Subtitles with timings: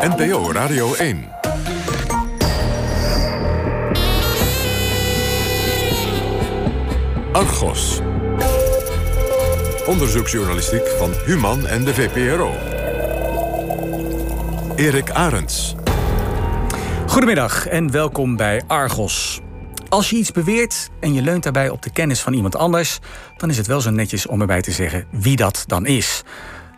[0.00, 1.28] NPO Radio 1.
[7.32, 8.00] Argos.
[9.86, 12.52] Onderzoeksjournalistiek van Human en de VPRO.
[14.76, 15.74] Erik Arends.
[17.06, 19.40] Goedemiddag en welkom bij Argos.
[19.88, 22.98] Als je iets beweert en je leunt daarbij op de kennis van iemand anders,
[23.36, 26.24] dan is het wel zo netjes om erbij te zeggen wie dat dan is.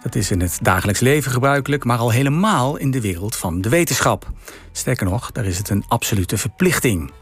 [0.02, 3.68] Dat is in het dagelijks leven gebruikelijk, maar al helemaal in de wereld van de
[3.68, 4.30] wetenschap.
[4.72, 7.12] Sterker nog, daar is het een absolute verplichting.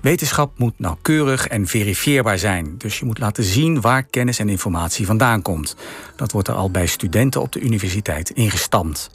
[0.00, 2.74] Wetenschap moet nauwkeurig en verifieerbaar zijn.
[2.78, 5.76] Dus je moet laten zien waar kennis en informatie vandaan komt.
[6.16, 9.10] Dat wordt er al bij studenten op de universiteit ingestampt.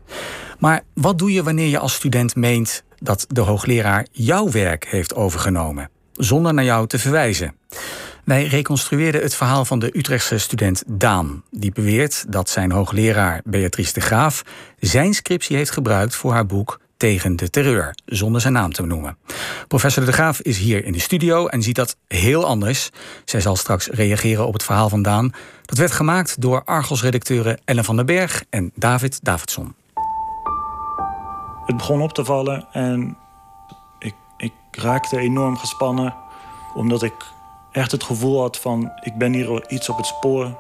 [0.59, 5.16] Maar wat doe je wanneer je als student meent dat de hoogleraar jouw werk heeft
[5.16, 7.55] overgenomen, zonder naar jou te verwijzen?
[8.27, 11.44] Wij reconstrueerden het verhaal van de Utrechtse student Daan.
[11.52, 14.44] Die beweert dat zijn hoogleraar Beatrice de Graaf
[14.80, 19.17] zijn scriptie heeft gebruikt voor haar boek Tegen de Terreur, zonder zijn naam te noemen.
[19.67, 22.89] Professor de Graaf is hier in de studio en ziet dat heel anders.
[23.25, 25.31] Zij zal straks reageren op het verhaal van Daan.
[25.66, 29.75] Dat werd gemaakt door Argos-redacteuren Ellen van den Berg en David Davidson.
[31.66, 33.17] Het begon op te vallen en
[34.00, 36.16] ik, ik raakte enorm gespannen
[36.73, 37.36] omdat ik
[37.78, 38.92] echt het gevoel had van...
[39.02, 40.58] ik ben hier iets op het spoor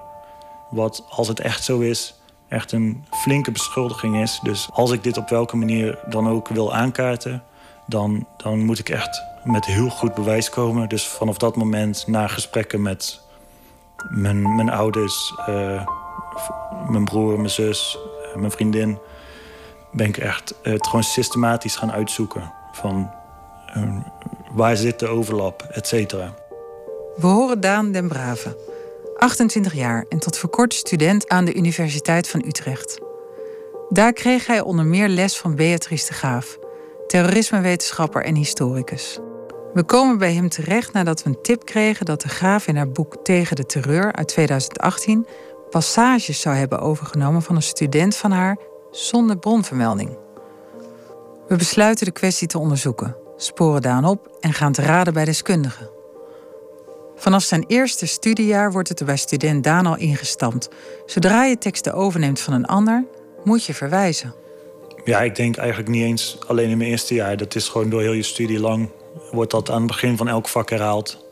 [0.69, 2.15] wat, als het echt zo is...
[2.47, 4.39] echt een flinke beschuldiging is.
[4.43, 7.43] Dus als ik dit op welke manier dan ook wil aankaarten...
[7.85, 10.89] dan, dan moet ik echt met heel goed bewijs komen.
[10.89, 13.21] Dus vanaf dat moment, na gesprekken met
[14.09, 15.33] mijn, mijn ouders...
[15.49, 15.87] Uh,
[16.89, 17.97] mijn broer, mijn zus,
[18.29, 18.99] uh, mijn vriendin...
[19.91, 22.53] ben ik echt het gewoon systematisch gaan uitzoeken.
[22.71, 23.11] Van
[23.77, 23.95] uh,
[24.51, 26.33] waar zit de overlap, et cetera.
[27.17, 28.57] We horen Daan den Brave,
[29.15, 32.97] 28 jaar en tot voor kort student aan de Universiteit van Utrecht.
[33.89, 36.57] Daar kreeg hij onder meer les van Beatrice de Graaf,
[37.07, 39.19] terrorismewetenschapper en historicus.
[39.73, 42.91] We komen bij hem terecht nadat we een tip kregen dat de Graaf in haar
[42.91, 45.27] boek Tegen de Terreur uit 2018
[45.69, 48.57] passages zou hebben overgenomen van een student van haar
[48.91, 50.17] zonder bronvermelding.
[51.47, 55.96] We besluiten de kwestie te onderzoeken, sporen Daan op en gaan te raden bij deskundigen.
[57.19, 60.69] Vanaf zijn eerste studiejaar wordt het er bij student Daan al ingestampt.
[61.05, 63.05] Zodra je teksten overneemt van een ander,
[63.43, 64.33] moet je verwijzen.
[65.03, 67.37] Ja, ik denk eigenlijk niet eens alleen in mijn eerste jaar.
[67.37, 68.89] Dat is gewoon door heel je studie lang.
[69.31, 71.25] Wordt dat aan het begin van elk vak herhaald.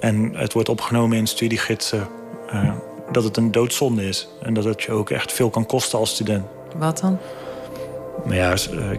[0.00, 2.08] En het wordt opgenomen in studiegidsen.
[2.52, 2.72] Uh,
[3.12, 4.28] dat het een doodzonde is.
[4.42, 6.44] En dat het je ook echt veel kan kosten als student.
[6.76, 7.18] Wat dan?
[8.24, 8.90] Maar ja, uh,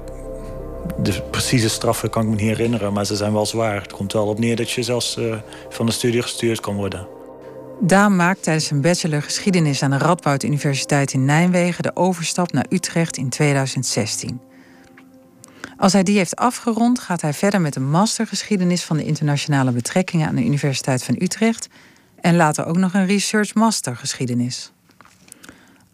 [0.98, 3.82] de precieze straffen kan ik me niet herinneren, maar ze zijn wel zwaar.
[3.82, 5.36] Het komt wel op neer dat je zelfs uh,
[5.70, 7.08] van de studie gestuurd kan worden.
[7.80, 12.66] Daan maakt tijdens zijn bachelor geschiedenis aan de Radboud Universiteit in Nijmegen de overstap naar
[12.70, 14.42] Utrecht in 2016.
[15.78, 20.28] Als hij die heeft afgerond, gaat hij verder met een mastergeschiedenis van de internationale betrekkingen
[20.28, 21.68] aan de Universiteit van Utrecht
[22.20, 24.72] en later ook nog een research master geschiedenis.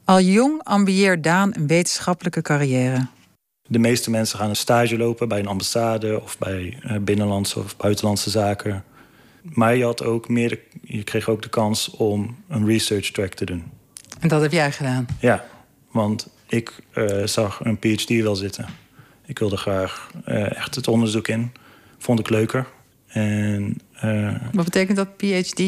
[0.05, 3.07] Al jong ambieert Daan een wetenschappelijke carrière.
[3.67, 7.77] De meeste mensen gaan een stage lopen bij een ambassade of bij uh, binnenlandse of
[7.77, 8.83] buitenlandse zaken.
[9.41, 13.45] Maar je, had ook meer je kreeg ook de kans om een research track te
[13.45, 13.63] doen.
[14.19, 15.05] En dat heb jij gedaan?
[15.19, 15.45] Ja,
[15.91, 18.65] want ik uh, zag een PhD wel zitten.
[19.25, 21.51] Ik wilde graag uh, echt het onderzoek in.
[21.97, 22.67] Vond ik leuker.
[23.07, 23.77] En,
[24.51, 25.61] Wat betekent dat, PhD?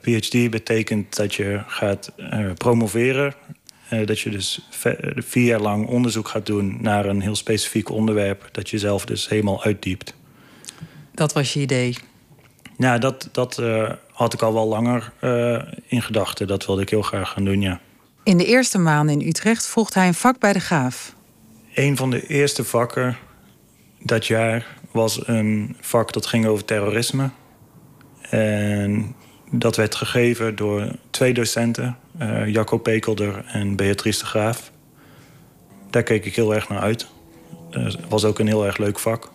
[0.00, 2.12] PhD betekent dat je gaat
[2.54, 3.34] promoveren
[3.92, 4.68] uh, dat je dus
[5.14, 8.48] vier jaar lang onderzoek gaat doen naar een heel specifiek onderwerp.
[8.52, 10.14] Dat je zelf dus helemaal uitdiept.
[11.14, 11.96] Dat was je idee?
[12.76, 16.46] Ja, dat, dat uh, had ik al wel langer uh, in gedachten.
[16.46, 17.80] Dat wilde ik heel graag gaan doen, ja.
[18.24, 21.14] In de eerste maanden in Utrecht volgt hij een vak bij de Graaf.
[21.74, 23.16] Een van de eerste vakken
[23.98, 27.30] dat jaar was een vak dat ging over terrorisme.
[28.30, 29.14] En
[29.50, 31.96] dat werd gegeven door twee docenten,
[32.46, 34.72] Jacco Pekelder en Beatrice de Graaf.
[35.90, 37.06] Daar keek ik heel erg naar uit.
[37.70, 39.30] Het uh, was ook een heel erg leuk vak.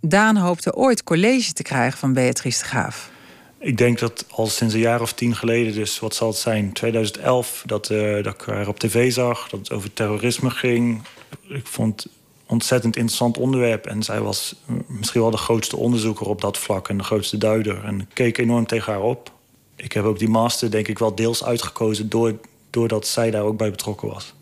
[0.00, 3.10] Daan hoopte ooit college te krijgen van Beatrice de Graaf.
[3.58, 6.72] Ik denk dat al sinds een jaar of tien geleden, dus wat zal het zijn,
[6.72, 11.02] 2011, dat, uh, dat ik haar op tv zag, dat het over terrorisme ging.
[11.48, 13.86] Ik vond het een ontzettend interessant onderwerp.
[13.86, 14.54] En zij was
[14.86, 17.84] misschien wel de grootste onderzoeker op dat vlak en de grootste duider.
[17.84, 19.32] En ik keek enorm tegen haar op
[19.78, 22.08] ik heb ook die master denk ik wel deels uitgekozen...
[22.08, 22.34] Door,
[22.70, 24.34] doordat zij daar ook bij betrokken was.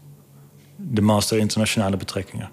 [0.76, 2.50] De master internationale betrekkingen.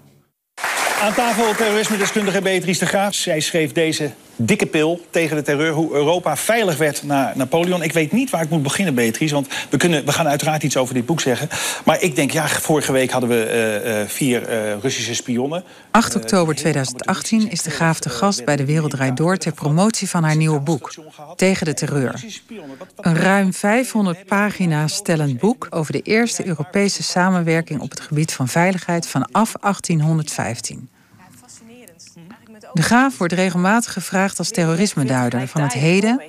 [1.00, 3.14] Aan tafel terrorisme-deskundige Beatrice de Graaf.
[3.14, 5.72] Zij schreef deze dikke pil tegen de terreur.
[5.72, 7.82] Hoe Europa veilig werd na Napoleon.
[7.82, 9.34] Ik weet niet waar ik moet beginnen, Beatrice.
[9.34, 11.48] Want we, kunnen, we gaan uiteraard iets over dit boek zeggen.
[11.84, 15.64] Maar ik denk, ja, vorige week hadden we uh, uh, vier uh, Russische spionnen.
[15.90, 19.36] 8 oktober 2018 is de Graaf te gast bij de Wereldrijd Door...
[19.36, 20.94] ter promotie van haar nieuwe boek,
[21.36, 22.24] Tegen de Terreur.
[22.96, 25.66] Een ruim 500 pagina's stellend boek...
[25.70, 29.06] over de eerste Europese samenwerking op het gebied van veiligheid...
[29.06, 30.88] vanaf 1815.
[32.74, 36.20] De Graaf wordt regelmatig gevraagd als terrorismeduider van het heden,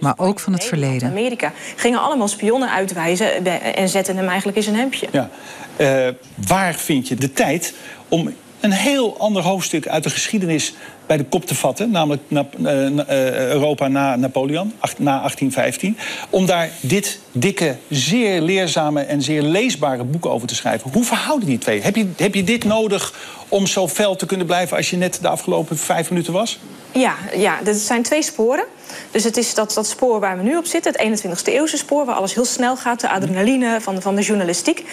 [0.00, 1.08] maar ook van het verleden.
[1.08, 5.08] Amerika gingen allemaal spionnen uitwijzen en zetten hem eigenlijk in zijn hemdje.
[5.12, 5.30] Ja.
[5.76, 6.08] Uh,
[6.46, 7.74] waar vind je de tijd
[8.08, 10.74] om een heel ander hoofdstuk uit de geschiedenis
[11.06, 15.96] bij de kop te vatten, namelijk na, uh, Europa na Napoleon, na 1815,
[16.30, 20.90] om daar dit dikke, zeer leerzame en zeer leesbare boek over te schrijven.
[20.92, 21.82] Hoe verhouden die twee?
[21.82, 23.14] Heb je, heb je dit nodig
[23.48, 26.58] om zo fel te kunnen blijven als je net de afgelopen vijf minuten was?
[26.92, 28.64] Ja, ja, dat zijn twee sporen.
[29.10, 32.04] Dus het is dat, dat spoor waar we nu op zitten, het 21ste eeuwse spoor,
[32.04, 34.84] waar alles heel snel gaat, de adrenaline van, van de journalistiek.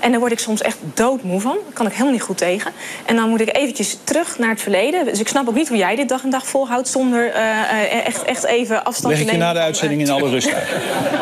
[0.00, 1.56] En daar word ik soms echt doodmoe van.
[1.64, 2.72] Daar kan ik helemaal niet goed tegen.
[3.06, 5.04] En dan moet ik eventjes terug naar het verleden.
[5.04, 8.22] Dus ik snap ook niet hoe jij dit dag en dag volhoudt zonder uh, echt,
[8.22, 9.38] echt even afstand te nemen.
[9.38, 10.68] Leg je na de uitzending in alle rust uit.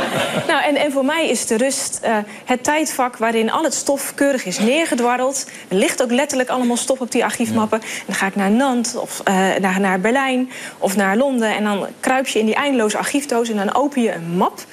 [0.48, 4.14] nou, en, en voor mij is de rust uh, het tijdvak waarin al het stof
[4.14, 5.46] keurig is neergedwarreld.
[5.68, 7.80] Er ligt ook letterlijk allemaal stof op die archiefmappen.
[7.80, 11.56] En dan ga ik naar Nantes of uh, naar, naar Berlijn of naar Londen.
[11.56, 14.64] En dan kruip je in die eindeloze archiefdoos en dan open je een map.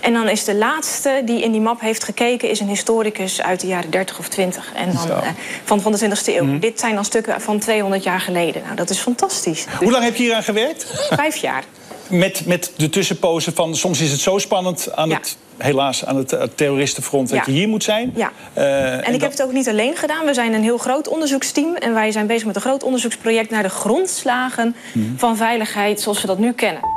[0.00, 2.50] En dan is de laatste die in die map heeft gekeken...
[2.50, 5.28] is een historicus uit de jaren 30 of 20 en dan, uh,
[5.64, 6.44] van, van de 20e eeuw.
[6.44, 6.60] Mm.
[6.60, 8.62] Dit zijn dan stukken van 200 jaar geleden.
[8.62, 9.64] Nou, dat is fantastisch.
[9.78, 10.86] Hoe lang heb je hier aan gewerkt?
[11.10, 11.64] Vijf jaar.
[12.08, 15.16] Met, met de tussenpozen van soms is het zo spannend aan ja.
[15.16, 17.44] het helaas aan het terroristenfront dat ja.
[17.46, 18.12] je hier moet zijn.
[18.14, 18.32] Ja.
[18.58, 20.26] Uh, en, en ik heb het ook niet alleen gedaan.
[20.26, 23.62] We zijn een heel groot onderzoeksteam en wij zijn bezig met een groot onderzoeksproject naar
[23.62, 25.14] de grondslagen hmm.
[25.18, 26.93] van veiligheid zoals we dat nu kennen.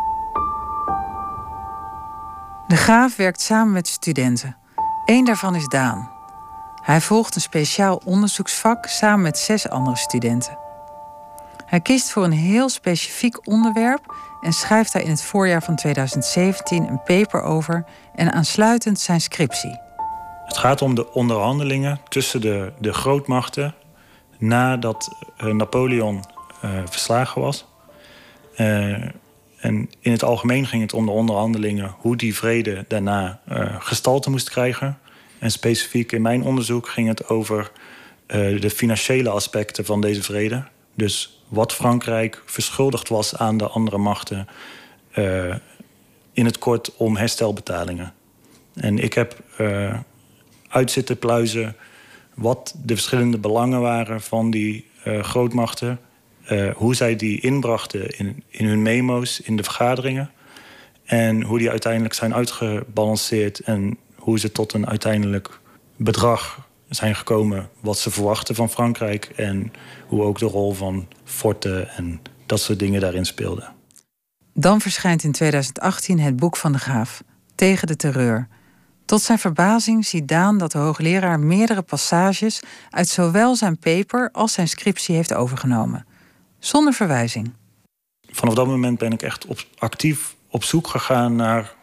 [2.78, 4.58] De Graaf werkt samen met studenten.
[5.06, 6.10] Eén daarvan is Daan.
[6.82, 10.58] Hij volgt een speciaal onderzoeksvak samen met zes andere studenten.
[11.66, 16.88] Hij kiest voor een heel specifiek onderwerp en schrijft daar in het voorjaar van 2017
[16.88, 17.86] een paper over
[18.16, 19.80] en aansluitend zijn scriptie.
[20.46, 23.76] Het gaat om de onderhandelingen tussen de, de grootmachten
[24.38, 26.24] nadat uh, Napoleon
[26.66, 27.66] uh, verslagen was.
[28.58, 29.06] Uh,
[29.60, 33.42] en in het algemeen ging het om de onderhandelingen hoe die vrede daarna
[33.80, 35.00] gestalte moest krijgen.
[35.40, 37.72] En specifiek in mijn onderzoek ging het over
[38.28, 40.64] de financiële aspecten van deze vrede.
[40.96, 44.48] Dus wat Frankrijk verschuldigd was aan de andere machten.
[45.16, 45.56] Uh,
[46.38, 48.14] in het kort om herstelbetalingen.
[48.74, 50.00] En ik heb uh,
[50.68, 51.76] uit zitten pluizen
[52.34, 54.86] wat de verschillende belangen waren van die
[56.48, 56.84] grootmachten.
[56.84, 60.32] hoe zij die inbrachten in, in hun memo's, in de vergaderingen.
[61.06, 65.60] En hoe die uiteindelijk zijn uitgebalanceerd en hoe ze tot een uiteindelijk
[65.96, 69.26] bedrag zijn gekomen wat ze verwachten van Frankrijk.
[69.26, 69.72] En
[70.08, 73.76] hoe ook de rol van forten en dat soort dingen daarin speelden.
[74.54, 77.24] Dan verschijnt in 2018 het boek van de Graaf,
[77.56, 78.48] Tegen de Terreur.
[79.06, 84.54] Tot zijn verbazing ziet Daan dat de hoogleraar meerdere passages uit zowel zijn paper als
[84.54, 86.06] zijn scriptie heeft overgenomen.
[86.68, 87.52] Zonder verwijzing.
[88.30, 91.74] Vanaf dat moment ben ik echt op, actief op zoek gegaan naar...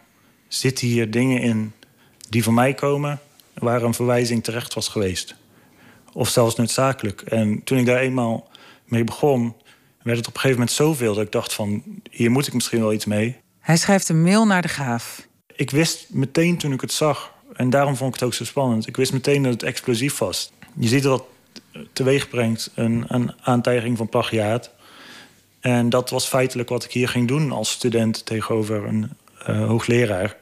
[0.47, 1.73] zitten hier dingen in
[2.29, 3.19] die van mij komen
[3.53, 5.35] waar een verwijzing terecht was geweest.
[6.13, 7.21] Of zelfs noodzakelijk.
[7.21, 8.49] En toen ik daar eenmaal
[8.85, 9.55] mee begon,
[10.01, 12.79] werd het op een gegeven moment zoveel dat ik dacht van hier moet ik misschien
[12.79, 13.37] wel iets mee.
[13.59, 15.27] Hij schrijft een mail naar de graaf.
[15.55, 18.87] Ik wist meteen toen ik het zag, en daarom vond ik het ook zo spannend.
[18.87, 20.51] Ik wist meteen dat het explosief was.
[20.75, 21.25] Je ziet dat
[21.71, 24.73] het teweeg brengt een, een aantijging van plagiaat.
[25.65, 29.09] En dat was feitelijk wat ik hier ging doen als student tegenover een
[29.49, 30.35] uh, hoogleraar.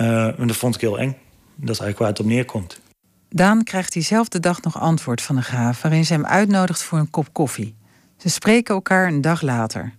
[0.00, 1.16] Uh, en dat vond ik heel eng.
[1.54, 2.80] Dat is eigenlijk waar het op neerkomt.
[3.28, 5.82] Daan krijgt diezelfde dag nog antwoord van de graaf...
[5.82, 7.74] waarin ze hem uitnodigt voor een kop koffie.
[8.16, 9.94] Ze spreken elkaar een dag later.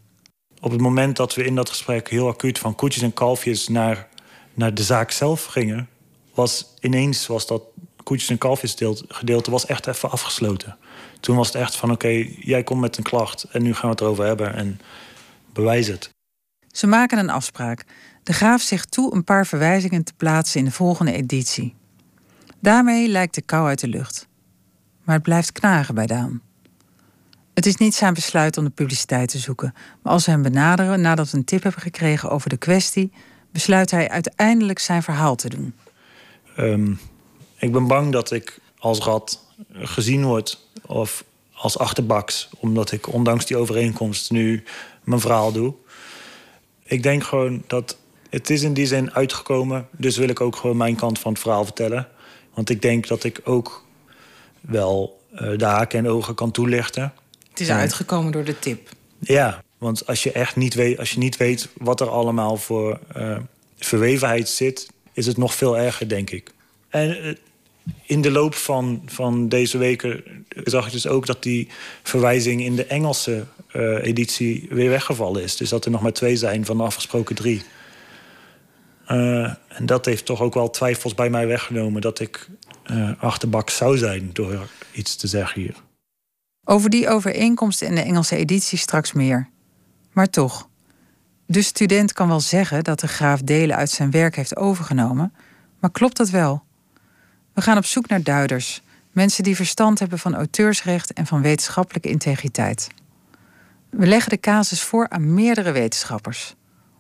[0.59, 4.07] Op het moment dat we in dat gesprek heel acuut van koetjes en kalfjes naar,
[4.53, 5.89] naar de zaak zelf gingen,
[6.33, 7.61] was ineens was dat
[8.03, 8.75] koetjes en kalfjes
[9.07, 10.77] gedeelte was echt even afgesloten.
[11.19, 13.83] Toen was het echt van oké, okay, jij komt met een klacht en nu gaan
[13.83, 14.79] we het erover hebben en
[15.53, 16.09] bewijs het.
[16.71, 17.86] Ze maken een afspraak.
[18.24, 21.75] De graaf zegt toe een paar verwijzingen te plaatsen in de volgende editie.
[22.59, 24.27] Daarmee lijkt de kou uit de lucht.
[25.03, 26.41] Maar het blijft knagen bij Daan.
[27.53, 31.01] Het is niet zijn besluit om de publiciteit te zoeken, maar als ze hem benaderen
[31.01, 33.12] nadat we een tip hebben gekregen over de kwestie,
[33.51, 35.74] besluit hij uiteindelijk zijn verhaal te doen.
[36.57, 37.00] Um,
[37.57, 41.23] ik ben bang dat ik als rat gezien word of
[41.53, 42.49] als achterbaks.
[42.59, 44.63] Omdat ik ondanks die overeenkomst nu
[45.03, 45.73] mijn verhaal doe.
[46.83, 47.97] Ik denk gewoon dat
[48.29, 49.87] het is in die zin uitgekomen.
[49.91, 52.07] Dus wil ik ook gewoon mijn kant van het verhaal vertellen.
[52.53, 53.85] Want ik denk dat ik ook
[54.61, 57.13] wel uh, de haken en ogen kan toelichten.
[57.49, 58.89] Het is uitgekomen door de tip.
[59.19, 62.99] Ja, want als je echt niet weet, als je niet weet wat er allemaal voor
[63.17, 63.37] uh,
[63.77, 66.51] verwevenheid zit, is het nog veel erger, denk ik.
[66.89, 67.35] En uh,
[68.03, 70.24] in de loop van, van deze weken
[70.63, 71.67] zag ik dus ook dat die
[72.03, 75.56] verwijzing in de Engelse uh, editie weer weggevallen is.
[75.56, 77.62] Dus dat er nog maar twee zijn van de afgesproken drie.
[79.12, 82.50] Uh, en dat heeft toch ook wel twijfels bij mij weggenomen dat ik
[82.91, 85.75] uh, achterbak zou zijn door iets te zeggen hier.
[86.63, 89.50] Over die overeenkomst in de Engelse editie straks meer.
[90.12, 90.70] Maar toch,
[91.46, 95.34] de student kan wel zeggen dat de graaf delen uit zijn werk heeft overgenomen,
[95.79, 96.66] maar klopt dat wel?
[97.57, 102.09] We gaan op zoek naar duiders, mensen die verstand hebben van auteursrecht en van wetenschappelijke
[102.09, 102.87] integriteit.
[103.89, 106.55] We leggen de casus voor aan meerdere wetenschappers,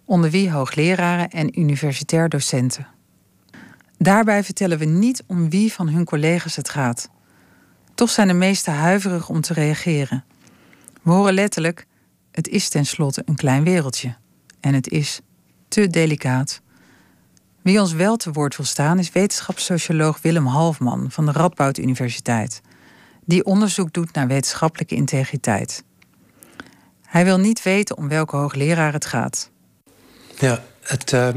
[0.05, 2.87] onder wie hoogleraren en universitair docenten.
[3.97, 7.09] Daarbij vertellen we niet om wie van hun collega's het gaat.
[7.95, 10.23] Toch zijn de meesten huiverig om te reageren.
[11.01, 11.85] We horen letterlijk:
[12.31, 14.15] het is tenslotte een klein wereldje.
[14.59, 15.21] En het is
[15.67, 16.61] te delicaat.
[17.67, 22.61] Wie ons wel te woord wil staan is wetenschapssocioloog Willem Halfman van de Radboud Universiteit,
[23.25, 25.83] die onderzoek doet naar wetenschappelijke integriteit.
[27.01, 29.49] Hij wil niet weten om welke hoogleraar het gaat.
[30.39, 31.27] Ja, het, uh,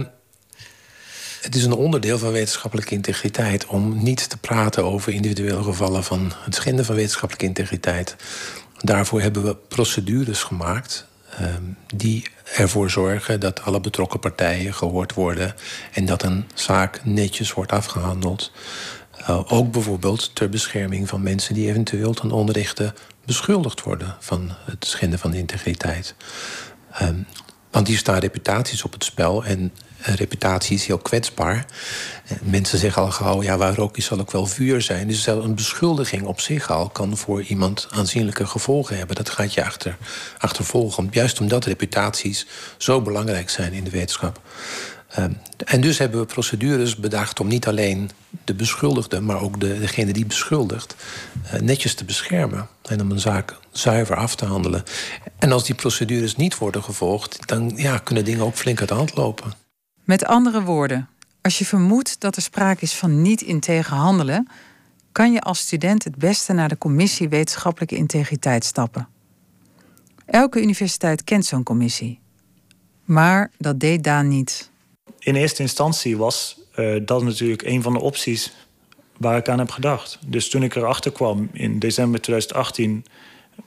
[1.40, 6.32] het is een onderdeel van wetenschappelijke integriteit om niet te praten over individuele gevallen van
[6.44, 8.16] het schenden van wetenschappelijke integriteit.
[8.78, 11.08] Daarvoor hebben we procedures gemaakt
[11.94, 12.24] die
[12.56, 15.54] ervoor zorgen dat alle betrokken partijen gehoord worden
[15.92, 18.52] en dat een zaak netjes wordt afgehandeld.
[19.20, 22.94] Uh, ook bijvoorbeeld ter bescherming van mensen die eventueel ten onrechte
[23.24, 26.14] beschuldigd worden van het schenden van de integriteit.
[27.02, 27.26] Um,
[27.70, 29.72] want hier staan reputaties op het spel en
[30.02, 31.66] een reputatie is heel kwetsbaar.
[32.42, 35.08] Mensen zeggen al gauw, ja, waar rook is zal ook wel vuur zijn.
[35.08, 39.16] Dus een beschuldiging op zich al kan voor iemand aanzienlijke gevolgen hebben.
[39.16, 39.96] Dat gaat je achter,
[40.38, 41.08] achtervolgen.
[41.10, 42.46] Juist omdat reputaties
[42.76, 44.40] zo belangrijk zijn in de wetenschap.
[45.18, 48.10] Um, en dus hebben we procedures bedacht om niet alleen
[48.44, 50.96] de beschuldigde, maar ook de, degene die beschuldigt,
[51.44, 52.68] uh, netjes te beschermen.
[52.82, 54.82] En om een zaak zuiver af te handelen.
[55.38, 58.94] En als die procedures niet worden gevolgd, dan ja, kunnen dingen ook flink uit de
[58.94, 59.52] hand lopen.
[60.04, 61.08] Met andere woorden,
[61.40, 64.48] als je vermoedt dat er sprake is van niet integer handelen,
[65.12, 69.08] kan je als student het beste naar de commissie wetenschappelijke integriteit stappen.
[70.26, 72.20] Elke universiteit kent zo'n commissie.
[73.04, 74.69] Maar dat deed Daan niet.
[75.20, 78.52] In eerste instantie was uh, dat natuurlijk een van de opties
[79.16, 80.18] waar ik aan heb gedacht.
[80.26, 83.04] Dus toen ik erachter kwam in december 2018,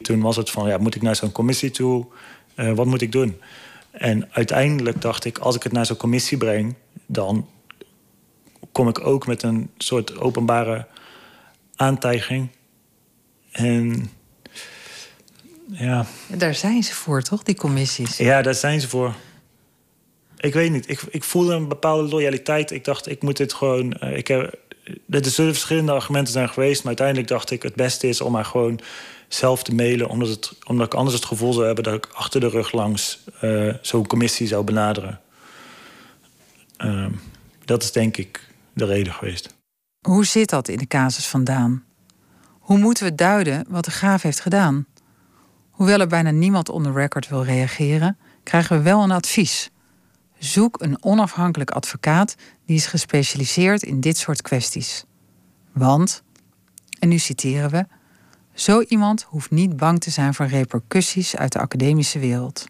[0.02, 2.06] toen was het van, ja, moet ik naar zo'n commissie toe?
[2.56, 3.42] Uh, wat moet ik doen?
[3.92, 7.48] En uiteindelijk dacht ik, als ik het naar zo'n commissie breng, dan
[8.72, 10.88] kom ik ook met een soort openbare
[11.76, 12.50] aantijging.
[13.52, 14.10] En
[15.66, 16.06] ja.
[16.28, 18.18] Daar zijn ze voor, toch, die commissies?
[18.18, 19.16] Ja, daar zijn ze voor.
[20.44, 20.90] Ik weet niet.
[20.90, 22.72] Ik, ik voelde een bepaalde loyaliteit.
[22.72, 23.96] Ik dacht, ik moet dit gewoon.
[24.04, 24.60] Uh, ik heb,
[25.10, 28.46] er zullen verschillende argumenten zijn geweest, maar uiteindelijk dacht ik: het beste is om maar
[28.46, 28.80] gewoon
[29.28, 32.40] zelf te mailen, omdat, het, omdat ik anders het gevoel zou hebben dat ik achter
[32.40, 35.20] de rug langs uh, zo'n commissie zou benaderen.
[36.78, 37.06] Uh,
[37.66, 39.56] dat is denk ik de reden geweest.
[40.08, 41.84] Hoe zit dat in de casus vandaan?
[42.60, 44.86] Hoe moeten we duiden wat de graaf heeft gedaan?
[45.70, 49.72] Hoewel er bijna niemand on record wil reageren, krijgen we wel een advies.
[50.44, 52.36] Zoek een onafhankelijk advocaat
[52.66, 55.06] die is gespecialiseerd in dit soort kwesties.
[55.72, 56.24] Want,
[57.00, 57.86] en nu citeren we,
[58.54, 62.66] zo iemand hoeft niet bang te zijn voor repercussies uit de academische wereld.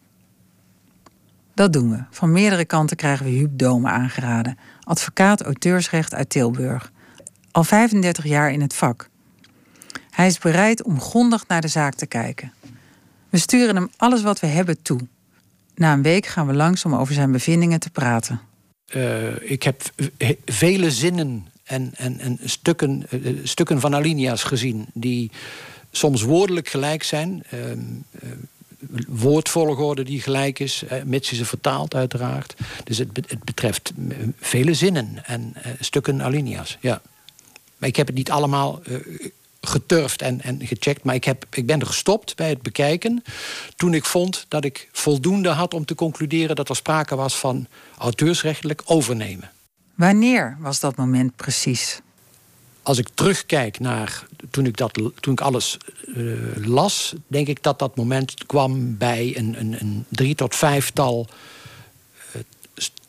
[1.54, 2.04] Dat doen we.
[2.10, 6.92] Van meerdere kanten krijgen we Huub Dome aangeraden, advocaat auteursrecht uit Tilburg.
[7.52, 9.10] Al 35 jaar in het vak.
[10.10, 12.54] Hij is bereid om grondig naar de zaak te kijken.
[13.30, 15.00] We sturen hem alles wat we hebben toe.
[15.76, 18.42] Na een week gaan we langs om over zijn bevindingen te praten.
[18.96, 19.82] Uh, ik heb
[20.46, 25.32] vele zinnen en, en, en stukken, uh, stukken van alinea's gezien die
[25.92, 27.44] soms woordelijk gelijk zijn.
[27.54, 27.60] Uh,
[29.08, 32.56] woordvolgorde die gelijk is, mits je ze vertaalt uiteraard.
[32.84, 33.94] Dus het, het betreft
[34.40, 37.02] vele zinnen en stukken alinea's, ja.
[37.78, 38.82] Maar ik heb het niet allemaal
[39.68, 41.04] geturfd en, en gecheckt.
[41.04, 43.24] Maar ik, heb, ik ben er gestopt bij het bekijken.
[43.76, 47.68] Toen ik vond dat ik voldoende had om te concluderen dat er sprake was van
[47.98, 49.52] auteursrechtelijk overnemen.
[49.96, 52.02] Wanneer was dat moment precies?
[52.84, 55.78] als ik terugkijk naar toen ik, dat, toen ik alles
[56.16, 61.28] uh, las, denk ik dat dat moment kwam bij een, een, een drie tot vijftal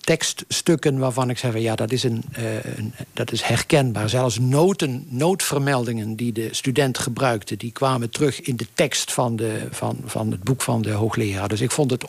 [0.05, 4.09] tekststukken waarvan ik zei van ja, dat is, een, uh, een, dat is herkenbaar.
[4.09, 9.67] Zelfs noten, noodvermeldingen die de student gebruikte, die kwamen terug in de tekst van, de,
[9.71, 11.49] van, van het boek van de hoogleraar.
[11.49, 12.05] Dus ik vond het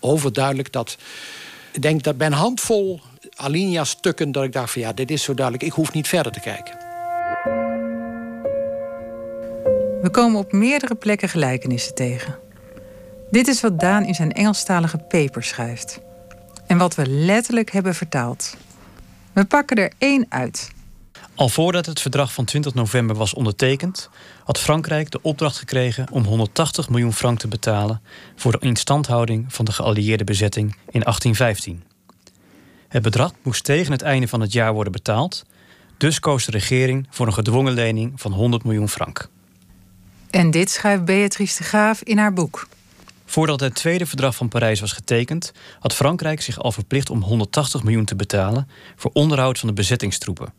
[0.00, 0.96] overduidelijk dat.
[1.72, 3.00] Ik denk dat bij een handvol
[3.34, 6.40] alinea-stukken dat ik dacht van ja, dit is zo duidelijk, ik hoef niet verder te
[6.40, 6.76] kijken.
[10.02, 12.38] We komen op meerdere plekken gelijkenissen tegen.
[13.30, 16.00] Dit is wat Daan in zijn Engelstalige paper schrijft.
[16.68, 18.56] En wat we letterlijk hebben vertaald.
[19.32, 20.70] We pakken er één uit.
[21.34, 24.10] Al voordat het verdrag van 20 november was ondertekend,
[24.44, 28.02] had Frankrijk de opdracht gekregen om 180 miljoen frank te betalen
[28.36, 31.82] voor de instandhouding van de geallieerde bezetting in 1815.
[32.88, 35.44] Het bedrag moest tegen het einde van het jaar worden betaald,
[35.96, 39.28] dus koos de regering voor een gedwongen lening van 100 miljoen frank.
[40.30, 42.68] En dit schrijft Beatrice de Graaf in haar boek.
[43.28, 47.82] Voordat het tweede verdrag van Parijs was getekend, had Frankrijk zich al verplicht om 180
[47.82, 50.52] miljoen te betalen voor onderhoud van de bezettingstroepen.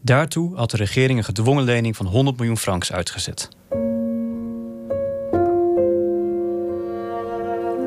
[0.00, 3.48] Daartoe had de regering een gedwongen lening van 100 miljoen francs uitgezet.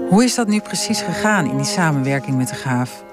[0.09, 3.03] Hoe is dat nu precies gegaan in die samenwerking met de Graaf?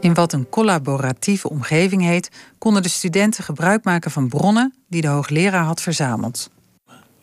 [0.00, 5.08] In wat een collaboratieve omgeving heet, konden de studenten gebruik maken van bronnen die de
[5.08, 6.50] hoogleraar had verzameld.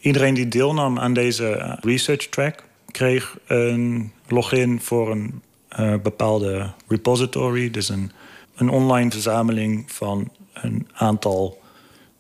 [0.06, 5.42] Iedereen die deelnam aan deze eh, research track kreeg een login voor een
[5.80, 7.72] uh, bepaalde repository.
[7.72, 8.12] Dus een,
[8.56, 11.62] een online verzameling van een aantal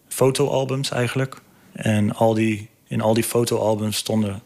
[0.08, 1.42] fotoalbums eigenlijk.
[1.72, 4.44] En al die, in al die fotoalbums stonden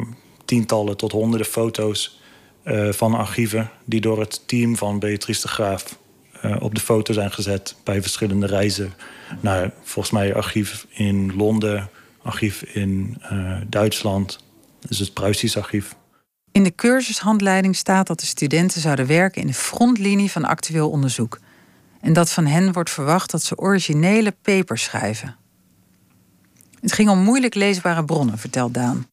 [0.00, 2.20] um, tientallen tot honderden foto's
[2.64, 3.70] uh, van archieven...
[3.84, 5.98] die door het team van Beatrice de Graaf
[6.60, 7.76] op de foto zijn gezet...
[7.84, 8.94] bij verschillende reizen
[9.40, 11.90] naar volgens mij archief in Londen
[12.26, 14.38] archief in uh, Duitsland.
[14.80, 15.96] Dus het Pruisisch archief.
[16.52, 21.38] In de cursushandleiding staat dat de studenten zouden werken in de frontlinie van actueel onderzoek.
[22.00, 25.36] En dat van hen wordt verwacht dat ze originele papers schrijven.
[26.80, 29.06] Het ging om moeilijk leesbare bronnen, vertelt Daan.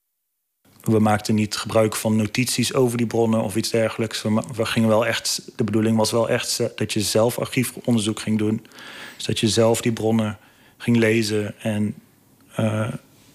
[0.82, 4.22] We maakten niet gebruik van notities over die bronnen of iets dergelijks.
[4.22, 8.66] We, gingen wel echt, de bedoeling was wel echt dat je zelf archiefonderzoek ging doen.
[9.16, 10.38] Dus dat je zelf die bronnen
[10.78, 11.96] ging lezen en
[12.60, 12.88] uh,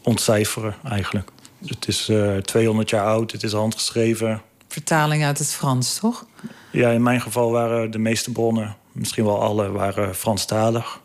[0.02, 1.30] ontcijferen eigenlijk.
[1.66, 4.42] Het is uh, eh, 200 jaar oud, het is handgeschreven.
[4.68, 6.26] Vertaling uit het Frans, toch?
[6.72, 11.00] Ja, in mijn geval waren de meeste bronnen, misschien wel alle, waren Franstalig.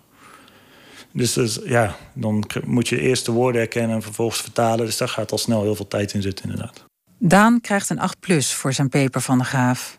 [1.11, 4.85] Dus, dus ja, dan moet je eerst de woorden herkennen en vervolgens vertalen.
[4.85, 6.83] Dus daar gaat al snel heel veel tijd in zitten, inderdaad.
[7.17, 9.97] Daan krijgt een 8 plus voor zijn paper van de Graaf.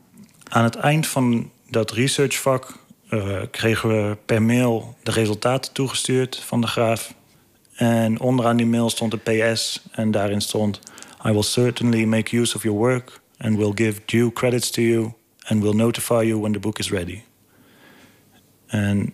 [0.48, 2.76] Aan het eind van dat researchvak
[3.10, 7.14] uh, kregen we per mail de resultaten toegestuurd van de Graaf.
[7.74, 10.80] En onderaan die mail stond een PS en daarin stond...
[11.26, 15.12] I will certainly make use of your work and will give due credits to you...
[15.44, 17.22] and will notify you when the book is ready.
[18.66, 19.12] En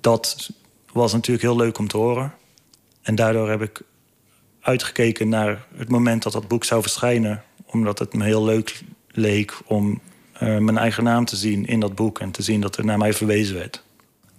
[0.00, 0.50] dat
[0.92, 2.34] was natuurlijk heel leuk om te horen.
[3.02, 3.82] En daardoor heb ik
[4.60, 7.42] uitgekeken naar het moment dat dat boek zou verschijnen...
[7.66, 10.00] omdat het me heel leuk leek om
[10.34, 12.18] uh, mijn eigen naam te zien in dat boek...
[12.18, 13.82] en te zien dat er naar mij verwezen werd.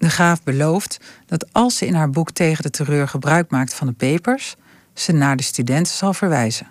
[0.04, 3.88] De Graaf belooft dat als ze in haar boek tegen de terreur gebruik maakt van
[3.88, 4.56] de papers,
[4.94, 6.68] ze naar de studenten zal verwijzen.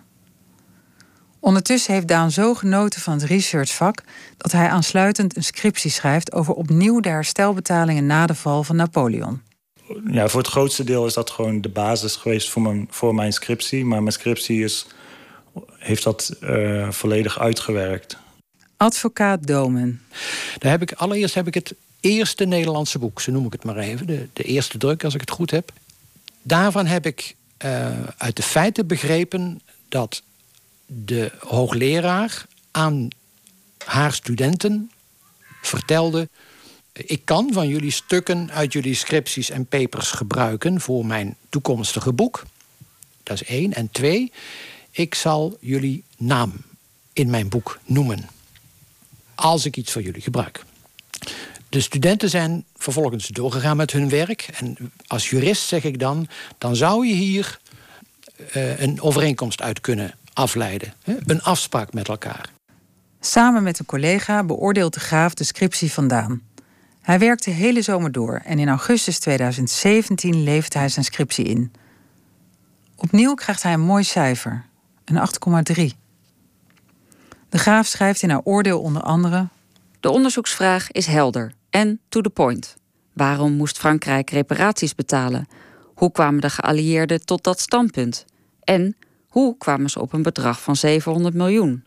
[1.40, 4.02] Ondertussen heeft Daan zo genoten van het researchvak
[4.36, 9.42] dat hij aansluitend een scriptie schrijft over opnieuw de herstelbetalingen na de val van Napoleon.
[10.10, 13.32] Ja, voor het grootste deel is dat gewoon de basis geweest voor mijn, voor mijn
[13.32, 13.84] scriptie.
[13.84, 14.86] Maar mijn scriptie is,
[15.78, 18.16] heeft dat uh, volledig uitgewerkt.
[18.76, 20.02] Advocaat Domen.
[20.58, 23.76] Daar heb ik, allereerst heb ik het eerste Nederlandse boek, zo noem ik het maar
[23.76, 24.06] even.
[24.06, 25.72] De, de eerste druk, als ik het goed heb.
[26.42, 30.22] Daarvan heb ik uh, uit de feiten begrepen dat
[30.86, 33.08] de hoogleraar aan
[33.84, 34.90] haar studenten
[35.62, 36.28] vertelde.
[36.92, 42.42] Ik kan van jullie stukken uit jullie scripties en papers gebruiken voor mijn toekomstige boek.
[43.22, 43.72] Dat is één.
[43.72, 44.32] En twee,
[44.90, 46.52] ik zal jullie naam
[47.12, 48.28] in mijn boek noemen.
[49.34, 50.64] Als ik iets van jullie gebruik.
[51.72, 54.48] De studenten zijn vervolgens doorgegaan met hun werk.
[54.54, 57.58] En als jurist zeg ik dan, dan zou je hier
[58.56, 60.92] uh, een overeenkomst uit kunnen afleiden.
[61.02, 61.14] Hè?
[61.26, 62.50] Een afspraak met elkaar.
[63.20, 66.42] Samen met een collega beoordeelt de graaf de scriptie vandaan.
[67.00, 71.72] Hij werkt de hele zomer door en in augustus 2017 levert hij zijn scriptie in.
[72.96, 74.64] Opnieuw krijgt hij een mooi cijfer,
[75.04, 75.28] een
[75.78, 75.84] 8,3.
[77.48, 79.48] De graaf schrijft in haar oordeel onder andere:
[80.00, 82.76] De onderzoeksvraag is helder en to the point.
[83.12, 85.46] Waarom moest Frankrijk reparaties betalen?
[85.94, 88.24] Hoe kwamen de geallieerden tot dat standpunt?
[88.64, 88.96] En
[89.28, 91.84] hoe kwamen ze op een bedrag van 700 miljoen?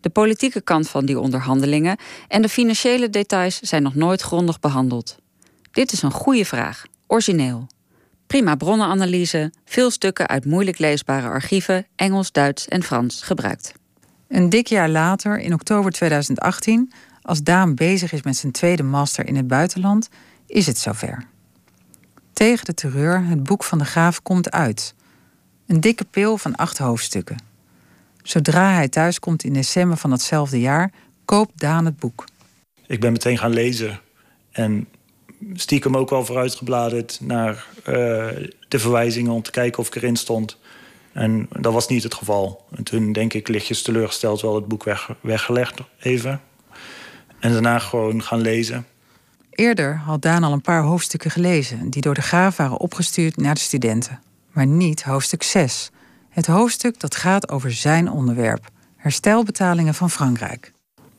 [0.00, 1.96] De politieke kant van die onderhandelingen
[2.28, 5.18] en de financiële details zijn nog nooit grondig behandeld.
[5.70, 7.66] Dit is een goede vraag, origineel.
[8.26, 13.72] Prima bronnenanalyse, veel stukken uit moeilijk leesbare archieven, Engels, Duits en Frans gebruikt.
[14.28, 16.92] Een dik jaar later, in oktober 2018,
[17.26, 20.08] als Daan bezig is met zijn tweede master in het buitenland,
[20.46, 21.26] is het zover.
[22.32, 24.94] Tegen de terreur, het boek van de Graaf komt uit.
[25.66, 27.36] Een dikke pil van acht hoofdstukken.
[28.22, 30.92] Zodra hij thuiskomt in december van datzelfde jaar,
[31.24, 32.24] koopt Daan het boek.
[32.86, 34.00] Ik ben meteen gaan lezen
[34.50, 34.88] en
[35.52, 37.84] stiekem ook al vooruitgebladerd naar uh,
[38.68, 40.58] de verwijzingen om te kijken of ik erin stond.
[41.12, 42.66] En dat was niet het geval.
[42.76, 46.40] En toen denk ik lichtjes teleurgesteld wel het boek weg, weggelegd even.
[47.38, 48.86] En daarna gewoon gaan lezen.
[49.50, 51.90] Eerder had Daan al een paar hoofdstukken gelezen...
[51.90, 54.20] die door de graaf waren opgestuurd naar de studenten.
[54.52, 55.90] Maar niet hoofdstuk 6.
[56.28, 58.68] Het hoofdstuk dat gaat over zijn onderwerp.
[58.96, 60.72] Herstelbetalingen van Frankrijk.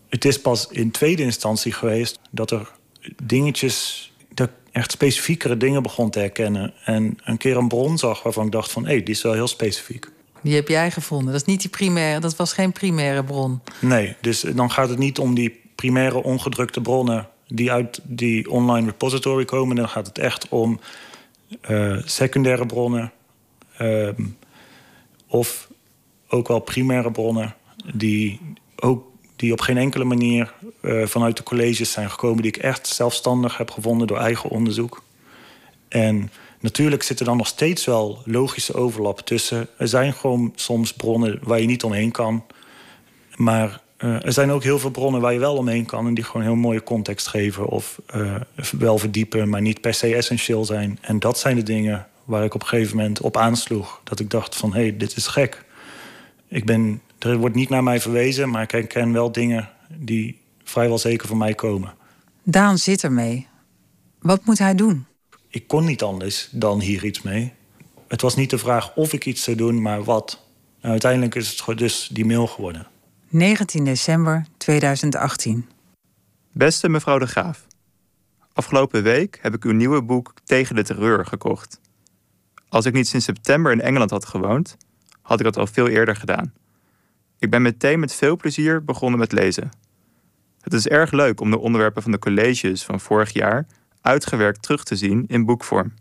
[0.10, 2.72] Het is pas in tweede instantie geweest dat er
[3.24, 4.12] dingetjes...
[4.34, 6.74] dat echt specifiekere dingen begon te herkennen.
[6.86, 8.84] En een keer een bron zag waarvan ik dacht van...
[8.84, 10.10] hé, hey, die is wel heel specifiek.
[10.42, 11.32] Die heb jij gevonden.
[11.32, 13.62] Dat, is niet die primaire, dat was geen primaire bron.
[13.80, 17.30] Nee, dus dan gaat het niet om die primaire ongedrukte bronnen...
[17.48, 19.76] die uit die online repository komen.
[19.76, 20.80] Dan gaat het echt om
[21.70, 23.12] uh, secundaire bronnen...
[23.82, 24.10] Uh,
[25.28, 25.70] of
[26.28, 27.56] ook wel primaire bronnen...
[27.94, 28.40] die
[28.76, 32.42] ook die op geen enkele manier uh, vanuit de colleges zijn gekomen...
[32.42, 35.04] die ik echt zelfstandig heb gevonden door eigen onderzoek.
[35.88, 39.68] En natuurlijk zit er dan nog steeds wel logische overlap tussen.
[39.78, 42.46] Er zijn gewoon soms bronnen waar je niet omheen kan.
[43.36, 46.08] Maar uh, er zijn ook heel veel bronnen waar je wel omheen kan...
[46.08, 48.36] en die gewoon heel mooie context geven of uh,
[48.72, 49.50] wel verdiepen...
[49.50, 50.98] maar niet per se essentieel zijn.
[51.02, 54.02] En dat zijn de dingen waar ik op een gegeven moment op aansloeg.
[54.04, 55.66] Dat ik dacht van, hé, hey, dit is gek.
[56.48, 60.98] Ik ben er wordt niet naar mij verwezen, maar ik herken wel dingen die vrijwel
[60.98, 61.94] zeker van mij komen.
[62.44, 63.48] Daan zit ermee.
[64.20, 65.06] Wat moet hij doen?
[65.50, 67.54] Ik kon niet anders dan hier iets mee.
[68.08, 70.42] Het was niet de vraag of ik iets zou doen, maar wat.
[70.82, 72.88] Nou, uiteindelijk is het dus die mail geworden.
[73.38, 75.70] 19 december 2018.
[76.52, 77.68] Beste mevrouw de Graaf.
[78.54, 81.80] Afgelopen week heb ik uw nieuwe boek Tegen de Terreur gekocht.
[82.70, 84.78] Als ik niet sinds september in Engeland had gewoond,
[85.22, 86.54] had ik dat al veel eerder gedaan.
[87.40, 89.70] Ik ben meteen met veel plezier begonnen met lezen.
[90.62, 93.68] Het is erg leuk om de onderwerpen van de colleges van vorig jaar
[94.02, 95.94] uitgewerkt terug te zien in boekvorm.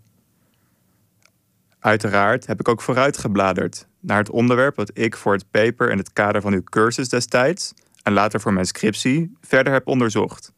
[1.79, 6.13] Uiteraard heb ik ook vooruitgebladerd naar het onderwerp dat ik voor het paper en het
[6.13, 10.53] kader van uw cursus destijds en later voor mijn scriptie verder heb onderzocht.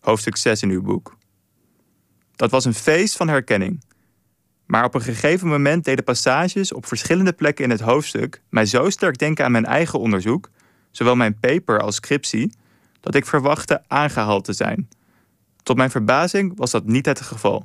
[0.00, 1.16] Hoofdstuk 6 in uw boek.
[2.36, 3.84] Dat was een feest van herkenning.
[4.66, 8.90] Maar op een gegeven moment deden passages op verschillende plekken in het hoofdstuk mij zo
[8.90, 10.50] sterk denken aan mijn eigen onderzoek,
[10.90, 12.52] zowel mijn paper als scriptie,
[13.00, 14.88] dat ik verwachtte aangehaald te zijn.
[15.62, 17.64] Tot mijn verbazing was dat niet het geval.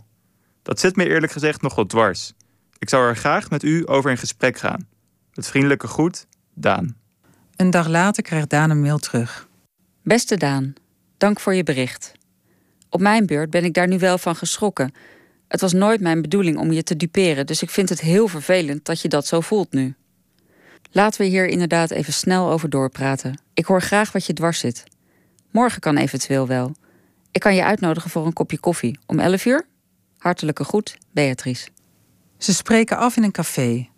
[0.62, 2.34] Dat zit me eerlijk gezegd nogal dwars.
[2.78, 4.88] Ik zou er graag met u over in gesprek gaan.
[5.34, 6.96] Met vriendelijke groet, Daan.
[7.56, 9.48] Een dag later krijgt Daan een mail terug.
[10.04, 10.74] Beste Daan,
[11.18, 12.12] dank voor je bericht.
[12.90, 14.94] Op mijn beurt ben ik daar nu wel van geschrokken
[15.50, 18.86] het was nooit mijn bedoeling om je te duperen, dus ik vind het heel vervelend
[18.86, 19.96] dat je dat zo voelt nu.
[20.92, 23.42] Laten we hier inderdaad even snel over doorpraten.
[23.54, 24.84] Ik hoor graag wat je dwars zit.
[25.52, 26.76] Morgen kan eventueel wel.
[27.32, 29.00] Ik kan je uitnodigen voor een kopje koffie.
[29.06, 29.66] Om 11 uur?
[30.18, 31.70] Hartelijke groet, Beatrice.
[32.38, 33.90] Ze spreken af in een café.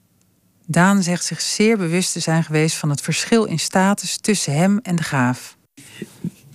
[0.72, 4.80] Daan zegt zich zeer bewust te zijn geweest van het verschil in status tussen hem
[4.84, 5.58] en de graaf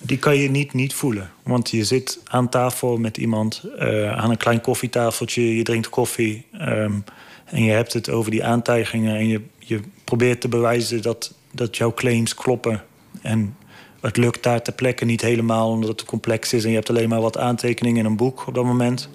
[0.06, 1.30] die kan je niet niet voelen.
[1.42, 6.46] Want je zit aan tafel met iemand, uh, aan een klein koffietafeltje, je drinkt koffie.
[6.60, 7.04] Um,
[7.44, 11.76] en je hebt het over die aantijgingen en je, je probeert te bewijzen dat, dat
[11.76, 12.82] jouw claims kloppen.
[13.22, 13.56] En
[14.00, 17.08] het lukt daar ter plekke niet helemaal omdat het complex is en je hebt alleen
[17.08, 19.08] maar wat aantekeningen in een boek op dat moment.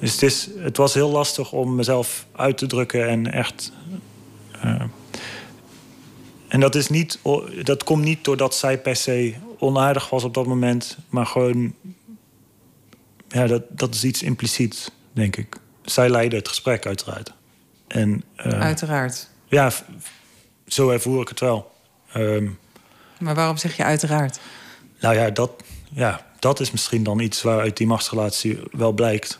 [0.00, 3.72] Dus het, is, het was heel lastig om mezelf uit te drukken en echt.
[4.64, 4.82] Uh,
[6.48, 7.18] en dat, is niet,
[7.62, 10.98] dat komt niet doordat zij per se onaardig was op dat moment.
[11.08, 11.74] Maar gewoon,
[13.28, 15.56] ja, dat, dat is iets impliciet, denk ik.
[15.82, 17.32] Zij leidde het gesprek, uiteraard.
[17.86, 19.28] En, uh, uiteraard.
[19.46, 19.72] Ja,
[20.66, 21.72] zo ervoer ik het wel.
[22.16, 22.58] Um,
[23.18, 24.40] maar waarom zeg je uiteraard?
[25.00, 25.50] Nou ja dat,
[25.90, 29.38] ja, dat is misschien dan iets waaruit die machtsrelatie wel blijkt.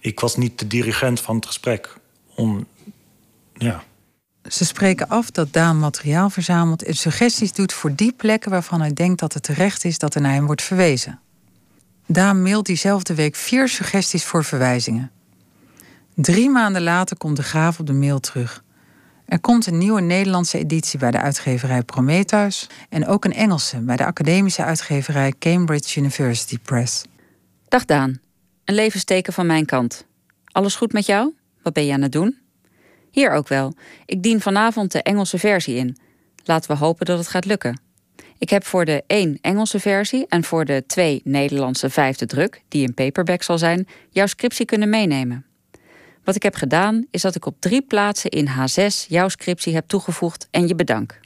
[0.00, 1.96] Ik was niet de dirigent van het gesprek.
[2.34, 2.66] Om,
[3.52, 3.82] ja.
[4.48, 8.92] Ze spreken af dat Daan materiaal verzamelt en suggesties doet voor die plekken waarvan hij
[8.92, 11.20] denkt dat het terecht is dat er naar hem wordt verwezen.
[12.06, 15.10] Daan mailt diezelfde week vier suggesties voor verwijzingen.
[16.14, 18.64] Drie maanden later komt de graaf op de mail terug.
[19.26, 23.96] Er komt een nieuwe Nederlandse editie bij de uitgeverij Prometheus en ook een Engelse bij
[23.96, 27.04] de academische uitgeverij Cambridge University Press.
[27.68, 28.20] Dag Daan,
[28.70, 30.06] een levensteken van mijn kant.
[30.44, 31.34] Alles goed met jou?
[31.62, 32.38] Wat ben je aan het doen?
[33.10, 33.74] Hier ook wel.
[34.06, 35.96] Ik dien vanavond de Engelse versie in.
[36.44, 37.80] Laten we hopen dat het gaat lukken.
[38.38, 42.86] Ik heb voor de 1 Engelse versie en voor de 2 Nederlandse vijfde druk, die
[42.86, 45.46] een paperback zal zijn, jouw scriptie kunnen meenemen.
[46.24, 49.88] Wat ik heb gedaan, is dat ik op drie plaatsen in H6 jouw scriptie heb
[49.88, 51.20] toegevoegd en je bedank.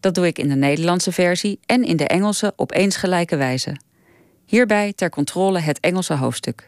[0.00, 3.76] Dat doe ik in de Nederlandse versie en in de Engelse op eens gelijke wijze.
[4.46, 6.66] Hierbij ter controle het Engelse hoofdstuk.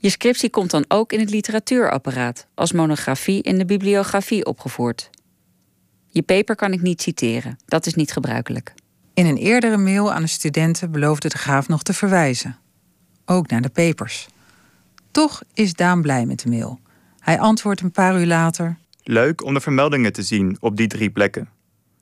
[0.00, 5.10] Je scriptie komt dan ook in het literatuurapparaat, als monografie in de bibliografie opgevoerd.
[6.08, 8.74] Je paper kan ik niet citeren, dat is niet gebruikelijk.
[9.14, 12.58] In een eerdere mail aan de studenten beloofde de graaf nog te verwijzen.
[13.24, 14.28] Ook naar de papers.
[15.10, 16.80] Toch is Daan blij met de mail.
[17.18, 18.76] Hij antwoordt een paar uur later.
[19.02, 21.48] Leuk om de vermeldingen te zien op die drie plekken.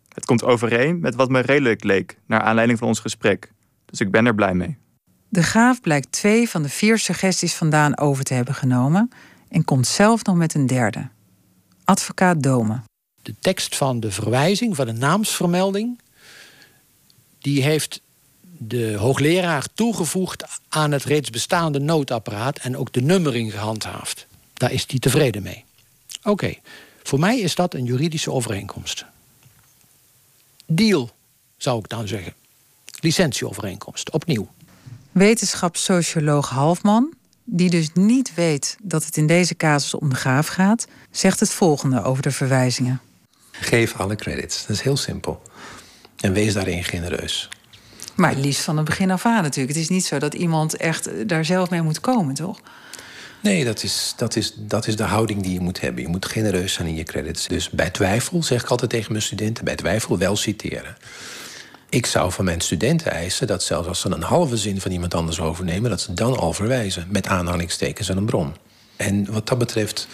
[0.08, 3.52] Het komt overeen met wat me redelijk leek naar aanleiding van ons gesprek.
[3.84, 4.76] Dus ik ben er blij mee.
[5.28, 9.10] De graaf blijkt twee van de vier suggesties vandaan over te hebben genomen
[9.48, 11.08] en komt zelf nog met een derde.
[11.84, 12.80] Advocaat Dome.
[13.22, 16.00] De tekst van de verwijzing, van de naamsvermelding,
[17.38, 18.00] die heeft
[18.58, 24.26] de hoogleraar toegevoegd aan het reeds bestaande noodapparaat en ook de nummering gehandhaafd.
[24.52, 25.64] Daar is hij tevreden mee.
[26.22, 26.54] Oké,
[27.02, 29.04] voor mij is dat een juridische overeenkomst.
[30.66, 31.10] Deal,
[31.56, 32.34] zou ik dan zeggen.
[33.00, 34.48] Licentieovereenkomst, opnieuw.
[35.16, 40.86] Wetenschapssocioloog Halfman, die dus niet weet dat het in deze casus om de graaf gaat,
[41.10, 43.00] zegt het volgende over de verwijzingen.
[43.50, 45.42] Geef alle credits, dat is heel simpel.
[46.20, 47.48] En wees daarin genereus.
[48.14, 49.74] Maar liefst van het begin af aan natuurlijk.
[49.74, 52.60] Het is niet zo dat iemand echt daar zelf mee moet komen, toch?
[53.42, 56.02] Nee, dat is, dat, is, dat is de houding die je moet hebben.
[56.02, 57.46] Je moet genereus zijn in je credits.
[57.46, 60.96] Dus bij twijfel, zeg ik altijd tegen mijn studenten, bij twijfel wel citeren.
[61.88, 65.14] Ik zou van mijn studenten eisen dat zelfs als ze een halve zin van iemand
[65.14, 68.54] anders overnemen, dat ze dan al verwijzen met aanhalingstekens en een bron.
[68.96, 70.08] En wat dat betreft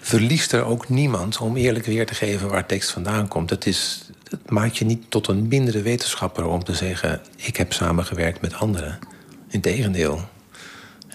[0.00, 3.50] verliest er ook niemand om eerlijk weer te geven waar tekst vandaan komt.
[3.50, 7.72] Het, is, het maakt je niet tot een mindere wetenschapper om te zeggen: ik heb
[7.72, 8.98] samengewerkt met anderen.
[9.48, 10.28] Integendeel.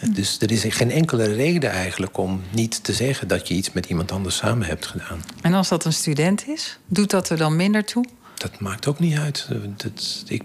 [0.10, 3.86] Dus er is geen enkele reden eigenlijk om niet te zeggen dat je iets met
[3.86, 5.24] iemand anders samen hebt gedaan.
[5.42, 8.06] En als dat een student is, doet dat er dan minder toe?
[8.36, 9.48] Dat maakt ook niet uit.
[9.78, 10.44] Dat, ik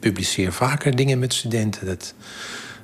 [0.00, 1.86] publiceer vaker dingen met studenten.
[1.86, 2.14] Dat,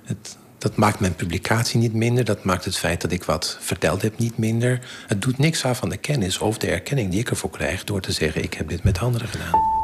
[0.06, 2.24] dat, dat maakt mijn publicatie niet minder.
[2.24, 4.80] Dat maakt het feit dat ik wat verteld heb niet minder.
[5.06, 8.00] Het doet niks af van de kennis of de erkenning die ik ervoor krijg door
[8.00, 9.74] te zeggen: ik heb dit met anderen gedaan.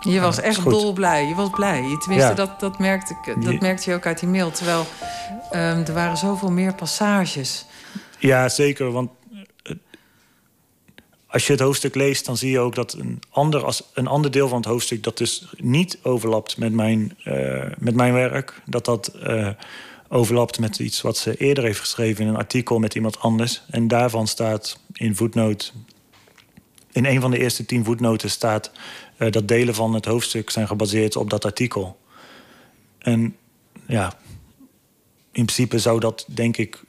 [0.00, 1.26] Je was echt dolblij.
[1.26, 1.96] Je was blij.
[1.98, 4.50] Tenminste, dat, dat, merkte, ik, dat merkte je ook uit die mail.
[4.50, 4.86] Terwijl
[5.50, 7.66] um, er waren zoveel meer passages.
[8.18, 8.92] Ja, zeker.
[8.92, 9.15] Want eh,
[11.36, 14.30] als je het hoofdstuk leest, dan zie je ook dat een ander, als, een ander
[14.30, 15.02] deel van het hoofdstuk...
[15.02, 18.62] dat dus niet overlapt met mijn, uh, met mijn werk.
[18.66, 19.48] Dat dat uh,
[20.08, 22.24] overlapt met iets wat ze eerder heeft geschreven...
[22.24, 23.62] in een artikel met iemand anders.
[23.70, 25.72] En daarvan staat in voetnoot...
[26.92, 28.70] in een van de eerste tien voetnoten staat
[29.18, 31.98] uh, dat delen van het hoofdstuk zijn gebaseerd op dat artikel.
[32.98, 33.36] En
[33.86, 34.18] ja,
[35.32, 36.82] in principe zou dat denk ik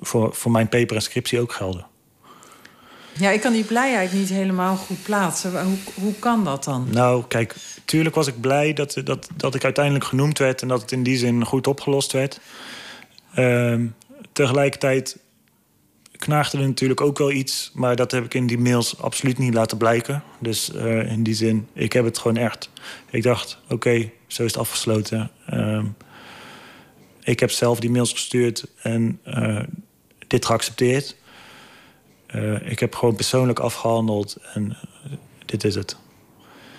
[0.00, 1.92] voor, voor mijn paper en scriptie ook gelden.
[3.18, 5.64] Ja, ik kan die blijheid niet helemaal goed plaatsen.
[5.64, 6.88] Hoe, hoe kan dat dan?
[6.90, 10.62] Nou, kijk, tuurlijk was ik blij dat, dat, dat ik uiteindelijk genoemd werd...
[10.62, 12.40] en dat het in die zin goed opgelost werd.
[13.38, 13.80] Uh,
[14.32, 15.18] tegelijkertijd
[16.24, 17.70] knaagde er natuurlijk ook wel iets.
[17.74, 20.22] Maar dat heb ik in die mails absoluut niet laten blijken.
[20.38, 22.70] Dus uh, in die zin, ik heb het gewoon echt.
[23.10, 25.30] Ik dacht, oké, zo is het afgesloten.
[25.52, 25.84] Uh,
[27.22, 29.60] ik heb zelf die mails gestuurd en uh,
[30.26, 31.16] dit geaccepteerd.
[32.34, 34.76] Uh, ik heb gewoon persoonlijk afgehandeld en
[35.46, 35.96] dit is het.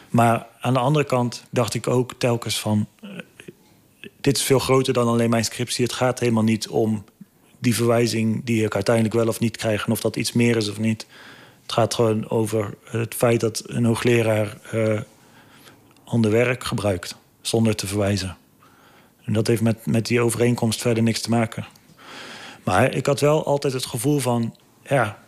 [0.10, 2.88] Maar aan de andere kant dacht ik ook telkens van...
[4.22, 5.86] dit is veel groter dan alleen mijn scriptie.
[5.86, 7.04] Het gaat helemaal niet om
[7.60, 9.86] die verwijzing die ik uiteindelijk wel of niet krijg...
[9.86, 11.08] en of dat iets meer is of niet.
[11.62, 15.02] Het gaat gewoon over het feit dat een hoogleraar uh,
[16.04, 17.16] ander werk gebruikt...
[17.42, 18.38] zonder te verwijzen.
[19.24, 21.66] En dat heeft met, met die overeenkomst verder niks te maken.
[22.64, 24.56] Maar ik had wel altijd het gevoel van...
[24.84, 25.20] ja,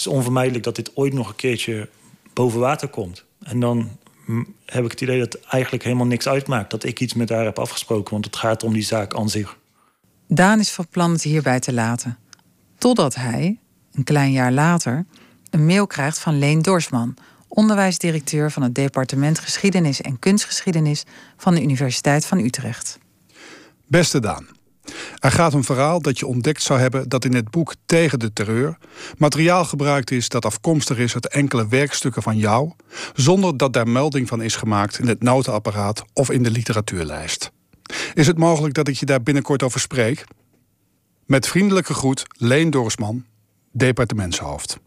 [0.00, 1.88] is onvermijdelijk dat dit ooit nog een keertje
[2.32, 3.24] boven water komt.
[3.42, 3.98] En dan
[4.64, 6.70] heb ik het idee dat het eigenlijk helemaal niks uitmaakt...
[6.70, 9.56] dat ik iets met haar heb afgesproken, want het gaat om die zaak aan zich.
[10.26, 12.18] Daan is van plan het hierbij te laten.
[12.78, 13.58] Totdat hij,
[13.92, 15.06] een klein jaar later,
[15.50, 17.16] een mail krijgt van Leen Dorsman,
[17.48, 21.04] onderwijsdirecteur van het departement Geschiedenis en Kunstgeschiedenis
[21.36, 22.98] van de Universiteit van Utrecht.
[23.86, 24.46] Beste Daan.
[25.18, 28.32] Er gaat een verhaal dat je ontdekt zou hebben dat in het boek Tegen de
[28.32, 28.78] Terreur
[29.16, 32.72] materiaal gebruikt is dat afkomstig is uit enkele werkstukken van jou,
[33.14, 37.50] zonder dat daar melding van is gemaakt in het notenapparaat of in de literatuurlijst.
[38.14, 40.24] Is het mogelijk dat ik je daar binnenkort over spreek?
[41.26, 43.24] Met vriendelijke groet, Leen Dorsman,
[43.72, 44.78] departementshoofd.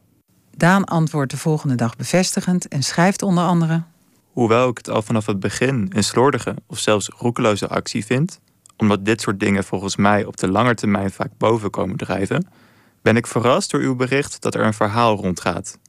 [0.58, 3.84] Daan antwoordt de volgende dag bevestigend en schrijft onder andere:
[4.32, 8.40] Hoewel ik het al vanaf het begin een slordige of zelfs roekeloze actie vind,
[8.84, 12.48] omdat dit soort dingen volgens mij op de lange termijn vaak boven komen drijven,
[13.02, 15.80] ben ik verrast door uw bericht dat er een verhaal rondgaat.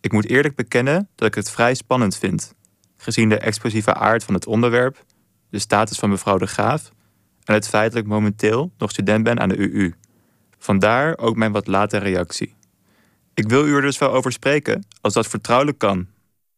[0.00, 2.54] Ik moet eerlijk bekennen dat ik het vrij spannend vind,
[2.96, 5.04] gezien de explosieve aard van het onderwerp,
[5.50, 6.92] de status van mevrouw de Graaf
[7.44, 9.94] en het feit dat ik momenteel nog student ben aan de UU.
[10.58, 12.54] Vandaar ook mijn wat late reactie.
[13.34, 16.06] Ik wil u er dus wel over spreken, als dat vertrouwelijk kan.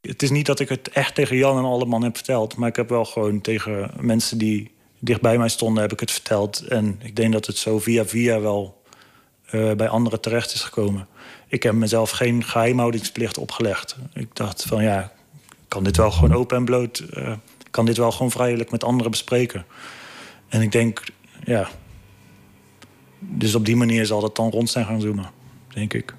[0.01, 2.69] Het is niet dat ik het echt tegen Jan en alle man heb verteld, maar
[2.69, 4.72] ik heb wel gewoon tegen mensen die
[5.05, 6.61] dicht bij mij stonden, heb ik het verteld.
[6.61, 8.83] En ik denk dat het zo via via wel
[9.51, 11.07] uh, bij anderen terecht is gekomen.
[11.49, 13.97] Ik heb mezelf geen geheimhoudingsplicht opgelegd.
[14.15, 15.13] Ik dacht van ja,
[15.69, 17.05] kan dit wel gewoon open en bloot.
[17.15, 17.33] Uh,
[17.71, 19.65] kan dit wel gewoon vrijelijk met anderen bespreken.
[20.49, 21.03] En ik denk,
[21.45, 21.69] ja.
[23.19, 25.31] Dus op die manier zal dat dan rond zijn gaan zoomen,
[25.69, 26.15] denk ik.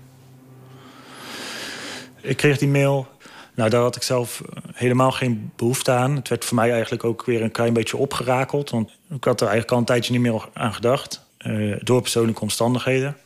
[2.22, 3.08] Ik kreeg die mail.
[3.56, 6.16] Nou, daar had ik zelf eh, helemaal geen behoefte aan.
[6.16, 8.70] Het werd voor mij eigenlijk ook weer een klein beetje opgerakeld.
[8.70, 11.22] Want ik had er eigenlijk al een tijdje niet meer aan gedacht.
[11.48, 13.18] Uh, door persoonlijke omstandigheden.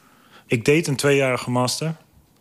[0.46, 1.96] Ik deed een tweejarige master.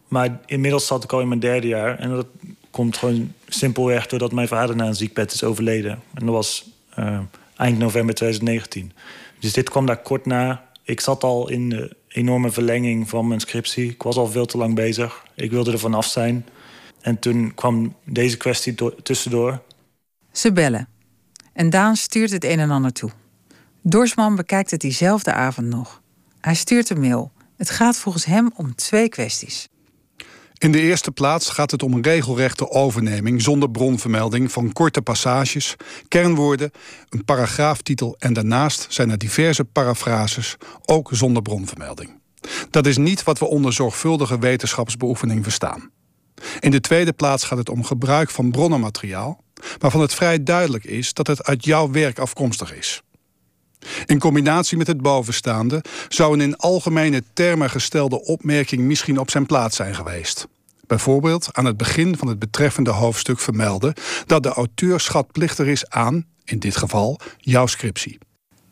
[0.09, 1.99] Maar inmiddels zat ik al in mijn derde jaar.
[1.99, 2.27] En dat
[2.71, 5.91] komt gewoon simpelweg doordat mijn vader na een ziekbed is overleden.
[5.91, 6.69] En dat was
[6.99, 7.19] uh,
[7.57, 8.93] eind november 2019.
[9.41, 10.65] Dus dit kwam daar kort na.
[10.83, 13.91] Ik zat al in de enorme verlenging van mijn scriptie.
[13.91, 15.25] Ik was al veel te lang bezig.
[15.35, 16.47] Ik wilde er vanaf zijn.
[17.07, 19.63] En toen kwam deze kwestie tussendoor.
[20.33, 20.89] Ze bellen.
[21.53, 23.11] En Daan stuurt het een en ander toe.
[23.83, 26.03] Dorsman bekijkt het diezelfde avond nog.
[26.41, 27.33] Hij stuurt een mail.
[27.57, 29.69] Het gaat volgens hem om twee kwesties.
[30.59, 35.77] In de eerste plaats gaat het om een regelrechte overneming zonder bronvermelding van korte passages,
[36.09, 36.71] kernwoorden,
[37.09, 42.21] een paragraaftitel en daarnaast zijn er diverse parafrases, ook zonder bronvermelding.
[42.71, 45.91] Dat is niet wat we onder zorgvuldige wetenschapsbeoefening verstaan.
[46.61, 49.43] In de tweede plaats gaat het om gebruik van bronnenmateriaal,
[49.79, 53.03] waarvan het vrij duidelijk is dat het uit jouw werk afkomstig is.
[54.07, 59.47] In combinatie met het bovenstaande zou een in algemene termen gestelde opmerking misschien op zijn
[59.47, 60.47] plaats zijn geweest.
[60.87, 63.95] Bijvoorbeeld aan het begin van het betreffende hoofdstuk vermelden
[64.27, 68.19] dat de auteur schatplichtig is aan, in dit geval, jouw scriptie.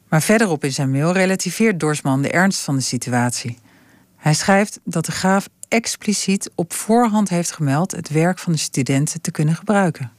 [0.09, 3.59] Maar verderop in zijn mail relativeert Dorsman de ernst van de situatie.
[4.17, 9.21] Hij schrijft dat de graaf expliciet op voorhand heeft gemeld het werk van de studenten
[9.21, 10.13] te kunnen gebruiken.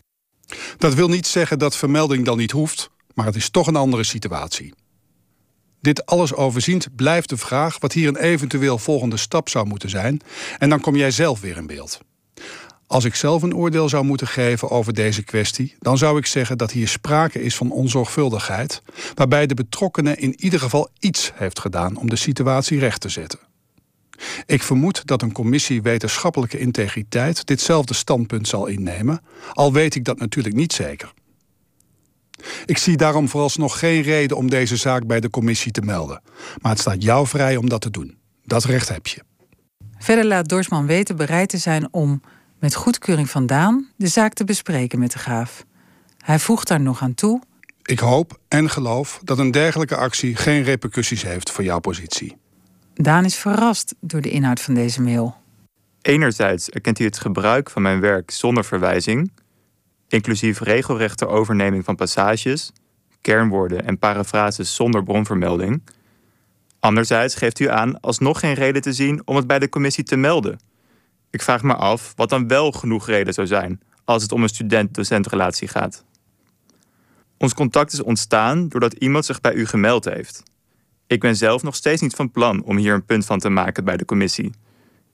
[0.77, 4.03] Dat wil niet zeggen dat vermelding dan niet hoeft, maar het is toch een andere
[4.03, 4.73] situatie.
[5.81, 10.21] Dit alles overziend blijft de vraag wat hier een eventueel volgende stap zou moeten zijn,
[10.57, 11.99] en dan kom jij zelf weer in beeld.
[12.87, 16.57] Als ik zelf een oordeel zou moeten geven over deze kwestie, dan zou ik zeggen
[16.57, 18.81] dat hier sprake is van onzorgvuldigheid,
[19.13, 23.39] waarbij de betrokkenen in ieder geval iets heeft gedaan om de situatie recht te zetten.
[24.45, 29.21] Ik vermoed dat een commissie wetenschappelijke integriteit ditzelfde standpunt zal innemen,
[29.53, 31.13] al weet ik dat natuurlijk niet zeker.
[32.65, 36.21] Ik zie daarom vooralsnog geen reden om deze zaak bij de commissie te melden.
[36.61, 38.17] Maar het staat jou vrij om dat te doen.
[38.43, 39.21] Dat recht heb je.
[39.97, 42.21] Verder laat Dorsman weten bereid te zijn om,
[42.59, 45.65] met goedkeuring van Daan, de zaak te bespreken met de graaf.
[46.17, 47.41] Hij voegt daar nog aan toe.
[47.83, 52.37] Ik hoop en geloof dat een dergelijke actie geen repercussies heeft voor jouw positie.
[53.01, 55.35] Daan is verrast door de inhoud van deze mail.
[56.01, 59.31] Enerzijds erkent hij het gebruik van mijn werk zonder verwijzing,
[60.07, 62.71] inclusief regelrechte overneming van passages,
[63.21, 65.81] kernwoorden en parafrases zonder bronvermelding.
[66.79, 70.15] Anderzijds geeft u aan alsnog geen reden te zien om het bij de commissie te
[70.15, 70.59] melden.
[71.29, 74.49] Ik vraag me af wat dan wel genoeg reden zou zijn als het om een
[74.49, 76.03] student-docentrelatie gaat.
[77.37, 80.43] Ons contact is ontstaan doordat iemand zich bij u gemeld heeft.
[81.07, 83.83] Ik ben zelf nog steeds niet van plan om hier een punt van te maken
[83.83, 84.51] bij de commissie.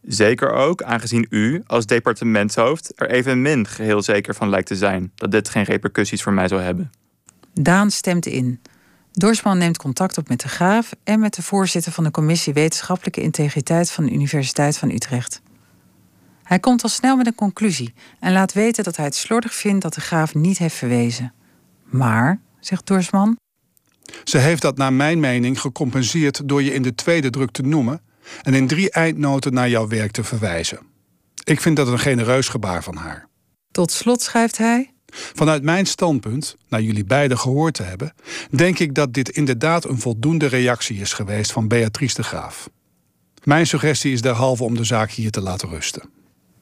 [0.02, 5.32] Zeker ook aangezien u als departementshoofd er evenmin geheel zeker van lijkt te zijn dat
[5.32, 6.92] dit geen repercussies voor mij zou hebben.
[7.54, 8.62] Daan stemt in.
[9.12, 13.22] Dorsman neemt contact op met de Graaf en met de voorzitter van de Commissie Wetenschappelijke
[13.22, 15.42] Integriteit van de Universiteit van Utrecht.
[16.44, 19.82] Hij komt al snel met een conclusie en laat weten dat hij het slordig vindt
[19.82, 21.34] dat de Graaf niet heeft verwezen.
[21.84, 23.38] Maar, zegt Dorsman.
[24.24, 28.02] Ze heeft dat naar mijn mening gecompenseerd door je in de tweede druk te noemen
[28.42, 30.80] en in drie eindnoten naar jouw werk te verwijzen.
[31.44, 33.28] Ik vind dat een genereus gebaar van haar.
[33.72, 34.94] Tot slot schrijft hij.
[35.14, 38.14] Vanuit mijn standpunt, naar jullie beiden gehoord te hebben,
[38.50, 42.70] denk ik dat dit inderdaad een voldoende reactie is geweest van Beatrice de Graaf.
[43.44, 46.10] Mijn suggestie is derhalve om de zaak hier te laten rusten.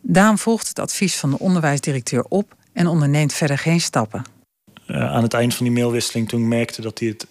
[0.01, 4.23] Daan volgt het advies van de onderwijsdirecteur op en onderneemt verder geen stappen.
[4.87, 7.27] Uh, aan het eind van die mailwisseling, toen ik merkte dat hij het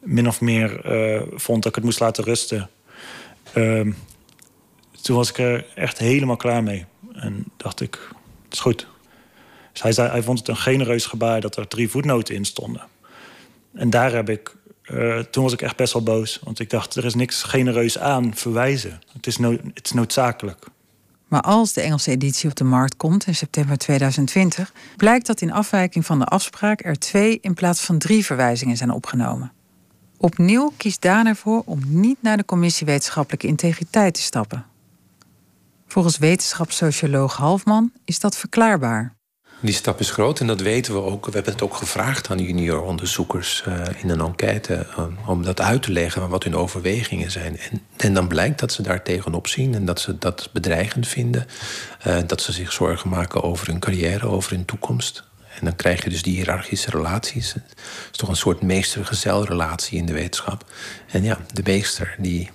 [0.00, 2.70] min of meer uh, vond dat ik het moest laten rusten.
[3.54, 3.92] Uh,
[5.00, 6.84] toen was ik er echt helemaal klaar mee.
[7.12, 7.98] En dacht ik,
[8.44, 8.86] het is goed.
[9.72, 12.82] Dus hij, zei, hij vond het een genereus gebaar dat er drie voetnoten in stonden.
[13.74, 16.40] En daar heb ik, uh, toen was ik echt best wel boos.
[16.44, 19.00] Want ik dacht, er is niks genereus aan verwijzen.
[19.12, 19.38] Het is,
[19.74, 20.66] het is noodzakelijk.
[21.28, 25.52] Maar als de Engelse editie op de markt komt in september 2020, blijkt dat in
[25.52, 29.52] afwijking van de afspraak er twee in plaats van drie verwijzingen zijn opgenomen.
[30.22, 34.66] Opnieuw kiest Daan ervoor om niet naar de Commissie Wetenschappelijke Integriteit te stappen.
[35.86, 39.14] Volgens wetenschapssocioloog Halfman is dat verklaarbaar.
[39.60, 41.26] Die stap is groot en dat weten we ook.
[41.26, 45.60] We hebben het ook gevraagd aan junior onderzoekers uh, in een enquête uh, om dat
[45.60, 47.58] uit te leggen wat hun overwegingen zijn.
[47.96, 51.46] En, dan blijkt dat ze daar tegenop zien en dat ze dat bedreigend vinden.
[52.06, 55.29] Uh, dat ze zich zorgen maken over hun carrière, over hun toekomst.
[55.58, 57.52] En dan krijg je dus die hiërarchische relaties.
[57.52, 57.62] Het
[58.10, 60.64] is toch een soort meester-gezel-relatie in de wetenschap.
[61.10, 62.50] En ja, de meester die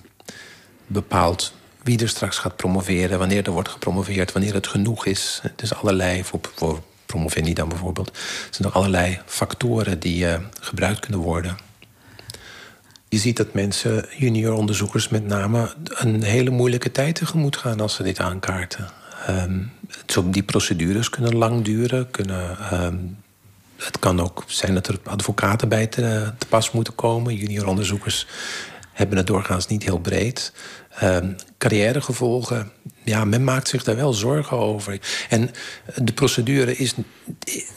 [0.86, 5.42] bepaalt wie er straks gaat promoveren, wanneer er wordt gepromoveerd, wanneer het genoeg is.
[5.56, 11.00] Is allerlei, voor, voor promovendi dan bijvoorbeeld, er zijn nog allerlei factoren die uh, gebruikt
[11.00, 11.56] kunnen worden.
[13.08, 17.94] Je ziet dat mensen, junior onderzoekers met name, een hele moeilijke tijd tegemoet gaan als
[17.94, 18.90] ze dit aankaarten.
[19.28, 19.72] Um,
[20.24, 22.58] die procedures kunnen lang duren, kunnen.
[22.72, 23.16] Um,
[23.76, 27.34] het kan ook zijn dat er advocaten bij te, pas moeten komen.
[27.34, 28.26] Junior onderzoekers
[28.92, 30.52] hebben het doorgaans niet heel breed.
[31.02, 32.70] Um, carrièregevolgen,
[33.04, 35.00] ja, men maakt zich daar wel zorgen over.
[35.28, 35.50] En
[35.94, 36.94] de procedure is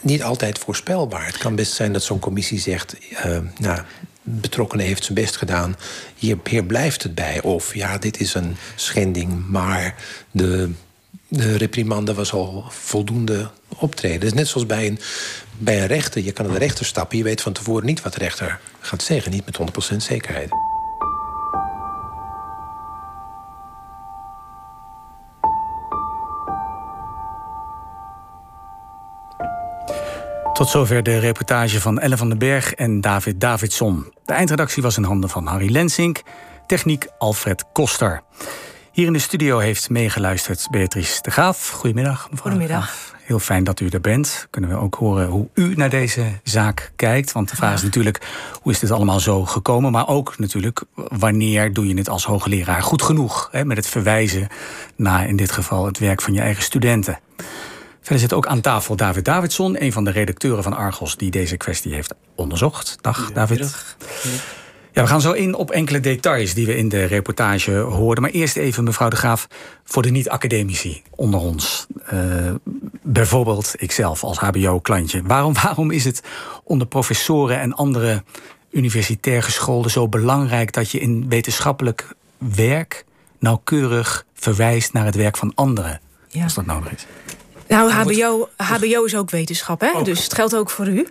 [0.02, 1.26] niet altijd voorspelbaar.
[1.26, 2.96] Het kan best zijn dat zo'n commissie zegt...
[3.26, 3.82] Uh, nou,
[4.24, 5.76] betrokkenen heeft zijn best gedaan,
[6.16, 7.42] hier, hier blijft het bij.
[7.42, 9.96] Of ja, dit is een schending, maar
[10.32, 10.72] de,
[11.30, 14.20] de reprimande was al voldoende optreden.
[14.20, 15.00] Dus net zoals bij een,
[15.58, 17.18] bij een rechter, je kan naar de rechter stappen...
[17.18, 20.50] je weet van tevoren niet wat de rechter gaat zeggen, niet met 100% zekerheid.
[30.54, 34.14] Tot zover de reportage van Elle van den Berg en David Davidson.
[34.26, 36.22] De eindredactie was in handen van Harry Lensink,
[36.68, 38.22] techniek Alfred Koster.
[39.00, 41.70] Hier in de studio heeft meegeluisterd Beatrice de Graaf.
[41.70, 42.52] Goedemiddag, mevrouw.
[42.52, 43.16] Goedemiddag.
[43.24, 44.48] Heel fijn dat u er bent.
[44.50, 47.32] Kunnen we ook horen hoe u naar deze zaak kijkt.
[47.32, 48.28] Want de vraag is natuurlijk,
[48.62, 49.92] hoe is dit allemaal zo gekomen?
[49.92, 53.50] Maar ook natuurlijk, wanneer doe je het als hoogleraar goed genoeg?
[53.52, 54.48] Hè, met het verwijzen
[54.96, 57.20] naar in dit geval het werk van je eigen studenten.
[58.02, 61.58] Verder zit ook aan tafel David Davidson, een van de redacteuren van Argos die deze
[61.58, 62.98] kwestie heeft onderzocht.
[63.02, 63.96] Dag David.
[64.92, 68.24] Ja, we gaan zo in op enkele details die we in de reportage hoorden.
[68.24, 69.48] Maar eerst even, mevrouw de Graaf,
[69.84, 71.88] voor de niet-academici onder ons.
[72.14, 72.20] Uh,
[73.02, 75.22] bijvoorbeeld ikzelf als HBO-klantje.
[75.24, 76.24] Waarom, waarom is het
[76.64, 78.24] onder professoren en andere
[78.72, 83.06] universitair geschoolden zo belangrijk dat je in wetenschappelijk werk
[83.40, 86.02] nauwkeurig verwijst naar het werk van anderen?
[86.28, 86.44] Ja.
[86.44, 87.06] Als dat nodig is.
[87.68, 90.04] Nou, HBO, HBO is ook wetenschap, hè?
[90.04, 91.08] dus het geldt ook voor u.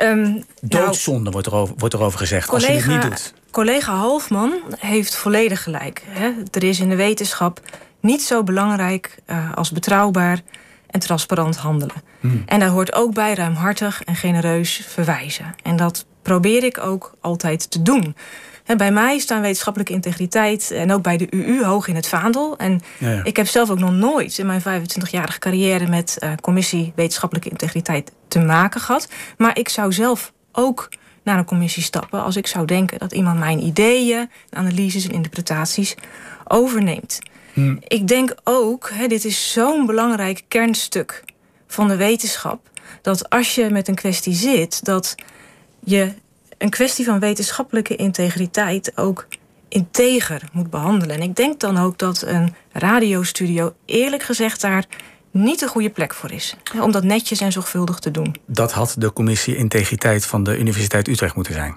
[0.00, 3.34] Um, Doodzonde wordt, erover, wordt erover gezegd collega, als je het niet doet.
[3.50, 6.02] Collega Halfman heeft volledig gelijk.
[6.08, 6.32] Hè?
[6.50, 7.60] Er is in de wetenschap
[8.00, 10.40] niet zo belangrijk uh, als betrouwbaar
[10.86, 12.02] en transparant handelen.
[12.20, 12.42] Hmm.
[12.46, 15.54] En daar hoort ook bij ruimhartig en genereus verwijzen.
[15.62, 18.16] En dat probeer ik ook altijd te doen.
[18.64, 22.56] En bij mij staan wetenschappelijke integriteit en ook bij de UU hoog in het vaandel.
[22.56, 23.24] En ja, ja.
[23.24, 28.12] ik heb zelf ook nog nooit in mijn 25-jarige carrière met uh, commissie wetenschappelijke integriteit
[28.28, 29.08] te maken gehad.
[29.36, 30.88] Maar ik zou zelf ook
[31.22, 35.94] naar een commissie stappen als ik zou denken dat iemand mijn ideeën, analyses en interpretaties
[36.44, 37.18] overneemt.
[37.52, 37.78] Hmm.
[37.88, 41.24] Ik denk ook, hè, dit is zo'n belangrijk kernstuk
[41.66, 42.70] van de wetenschap,
[43.02, 45.14] dat als je met een kwestie zit, dat
[45.84, 46.12] je
[46.62, 49.26] een kwestie van wetenschappelijke integriteit ook
[49.68, 51.16] integer moet behandelen.
[51.16, 54.84] En ik denk dan ook dat een radiostudio eerlijk gezegd daar
[55.30, 56.56] niet de goede plek voor is.
[56.80, 58.36] Om dat netjes en zorgvuldig te doen.
[58.46, 61.74] Dat had de commissie integriteit van de Universiteit Utrecht moeten zijn.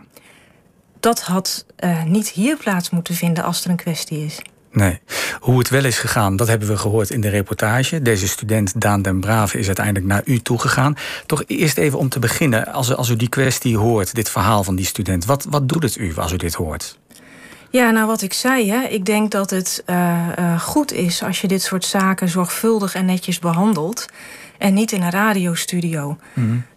[1.00, 4.40] Dat had uh, niet hier plaats moeten vinden als er een kwestie is.
[4.76, 5.00] Nee.
[5.40, 8.02] Hoe het wel is gegaan, dat hebben we gehoord in de reportage.
[8.02, 10.96] Deze student Daan den Brave is uiteindelijk naar u toegegaan.
[11.26, 14.76] Toch eerst even om te beginnen, als, als u die kwestie hoort, dit verhaal van
[14.76, 16.98] die student, wat, wat doet het u als u dit hoort?
[17.70, 21.42] Ja, nou wat ik zei, hè, ik denk dat het uh, uh, goed is als
[21.42, 24.06] je dit soort zaken zorgvuldig en netjes behandelt.
[24.58, 26.18] en niet in een radiostudio.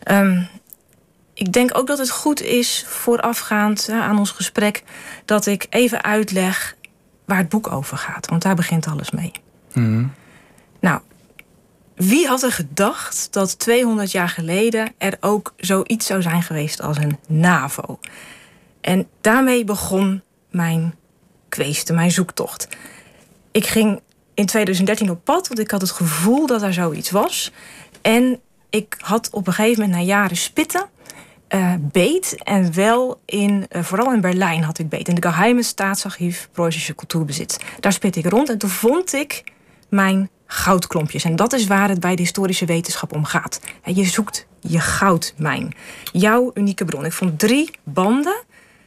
[0.03, 0.42] Ehm,
[1.34, 4.82] ik denk ook dat het goed is, voorafgaand aan ons gesprek,
[5.24, 6.76] dat ik even uitleg
[7.29, 8.29] waar het boek over gaat.
[8.29, 9.33] Want daar begint alles mee.
[10.81, 11.01] Nou,
[11.95, 16.97] wie had er gedacht dat 200 jaar geleden er ook zoiets zou zijn geweest als
[16.97, 17.99] een NAVO?
[18.81, 20.95] En daarmee begon mijn
[21.49, 22.68] kweeste, mijn zoektocht.
[23.51, 24.01] Ik ging
[24.35, 27.53] in 2013 op pad, want ik had het gevoel dat er zoiets was.
[28.03, 30.87] En ik had op een gegeven moment na jaren spitten
[31.55, 32.36] uh, beet.
[32.42, 35.09] En wel in, uh, vooral in Berlijn had ik beet.
[35.09, 37.59] In de geheime staatsarchief Preußische Cultuurbezit.
[37.80, 39.44] Daar spit ik rond en toen vond ik
[39.88, 41.24] mijn goudklompjes.
[41.24, 43.61] En dat is waar het bij de historische wetenschap om gaat.
[43.84, 45.74] Je zoekt je goudmijn.
[46.12, 47.05] Jouw unieke bron.
[47.05, 48.42] Ik vond drie banden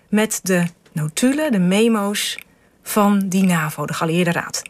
[0.10, 2.38] met de notulen, de memo's
[2.84, 4.62] van die NAVO, de Geallieerde Raad.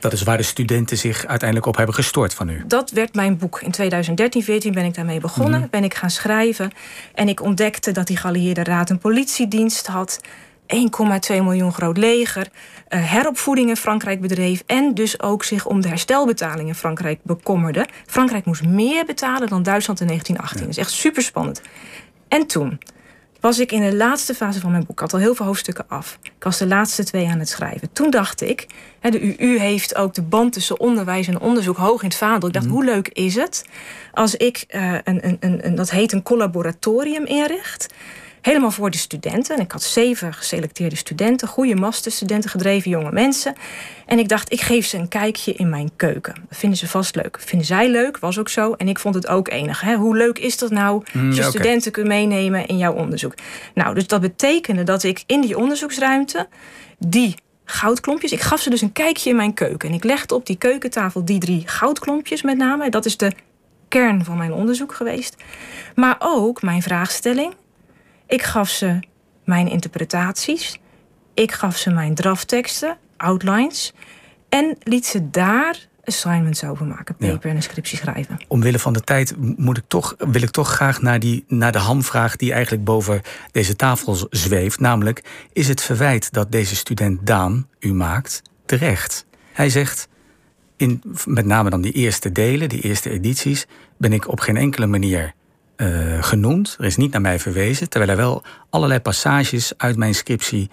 [0.00, 2.64] Dat is waar de studenten zich uiteindelijk op hebben gestort van u.
[2.66, 3.60] Dat werd mijn boek.
[3.60, 5.68] In 2013, 14 ben ik daarmee begonnen.
[5.70, 6.70] Ben ik gaan schrijven.
[7.14, 10.20] En ik ontdekte dat die Geallieerde Raad een politiedienst had.
[10.66, 10.76] 1,2
[11.28, 12.48] miljoen groot leger.
[12.88, 14.62] Uh, heropvoeding in Frankrijk bedreef.
[14.66, 17.86] En dus ook zich om de herstelbetalingen in Frankrijk bekommerde.
[18.06, 20.66] Frankrijk moest meer betalen dan Duitsland in 1918.
[20.66, 21.62] Dat is echt super spannend.
[22.28, 22.78] En toen
[23.40, 24.90] was ik in de laatste fase van mijn boek.
[24.90, 26.18] Ik had al heel veel hoofdstukken af.
[26.22, 27.92] Ik was de laatste twee aan het schrijven.
[27.92, 28.66] Toen dacht ik,
[29.00, 32.48] de UU heeft ook de band tussen onderwijs en onderzoek hoog in het vaandel.
[32.48, 33.64] Ik dacht, hoe leuk is het
[34.12, 37.94] als ik een, een, een, een, dat heet een collaboratorium inricht
[38.40, 39.56] Helemaal voor de studenten.
[39.56, 43.54] En ik had zeven geselecteerde studenten, goede masterstudenten, gedreven jonge mensen.
[44.06, 46.34] En ik dacht, ik geef ze een kijkje in mijn keuken.
[46.48, 47.38] Dat vinden ze vast leuk.
[47.40, 48.72] Vinden zij leuk, was ook zo.
[48.72, 49.80] En ik vond het ook enig.
[49.80, 49.94] Hè?
[49.94, 53.34] Hoe leuk is dat nou mm, als je studenten kunt meenemen in jouw onderzoek?
[53.74, 56.48] Nou, dus dat betekende dat ik in die onderzoeksruimte
[56.98, 57.34] die
[57.64, 58.32] goudklompjes.
[58.32, 59.88] Ik gaf ze dus een kijkje in mijn keuken.
[59.88, 62.90] En ik legde op die keukentafel die drie goudklompjes met name.
[62.90, 63.32] Dat is de
[63.88, 65.36] kern van mijn onderzoek geweest.
[65.94, 67.54] Maar ook mijn vraagstelling.
[68.30, 68.98] Ik gaf ze
[69.44, 70.78] mijn interpretaties.
[71.34, 73.92] Ik gaf ze mijn draftteksten, outlines.
[74.48, 78.38] En liet ze daar assignments over maken, paper en een scriptie schrijven.
[78.48, 81.78] Omwille van de tijd moet ik toch, wil ik toch graag naar, die, naar de
[81.78, 83.20] hamvraag die eigenlijk boven
[83.52, 84.80] deze tafel zweeft.
[84.80, 89.26] Namelijk, is het verwijt dat deze student Daan u maakt terecht?
[89.52, 90.08] Hij zegt,
[90.76, 93.66] in, met name dan die eerste delen, die eerste edities,
[93.96, 95.34] ben ik op geen enkele manier
[95.80, 96.76] uh, genoemd.
[96.78, 100.70] Er is niet naar mij verwezen, terwijl er wel allerlei passages uit mijn scriptie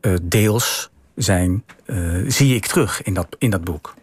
[0.00, 3.94] uh, deels zijn, uh, zie ik terug in dat, in dat boek.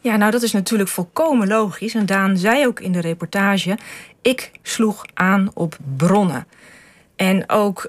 [0.00, 1.94] Ja, nou dat is natuurlijk volkomen logisch.
[1.94, 3.78] En Daan zei ook in de reportage:
[4.22, 6.46] ik sloeg aan op bronnen.
[7.16, 7.86] En ook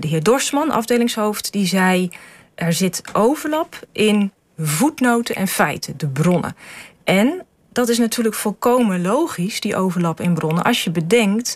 [0.00, 2.10] de heer Dorsman, afdelingshoofd, die zei:
[2.54, 6.56] er zit overlap in voetnoten en feiten, de bronnen.
[7.04, 10.64] En dat is natuurlijk volkomen logisch, die overlap in bronnen.
[10.64, 11.54] Als je bedenkt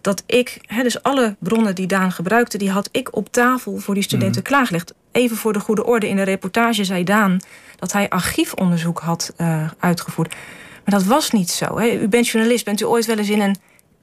[0.00, 3.94] dat ik, hè, dus alle bronnen die Daan gebruikte, die had ik op tafel voor
[3.94, 4.46] die studenten mm.
[4.46, 4.94] klaargelegd.
[5.12, 7.40] Even voor de goede orde, in de reportage zei Daan
[7.76, 10.34] dat hij archiefonderzoek had uh, uitgevoerd.
[10.84, 11.78] Maar dat was niet zo.
[11.78, 11.90] Hè.
[11.90, 13.56] U bent journalist, bent u ooit wel eens in een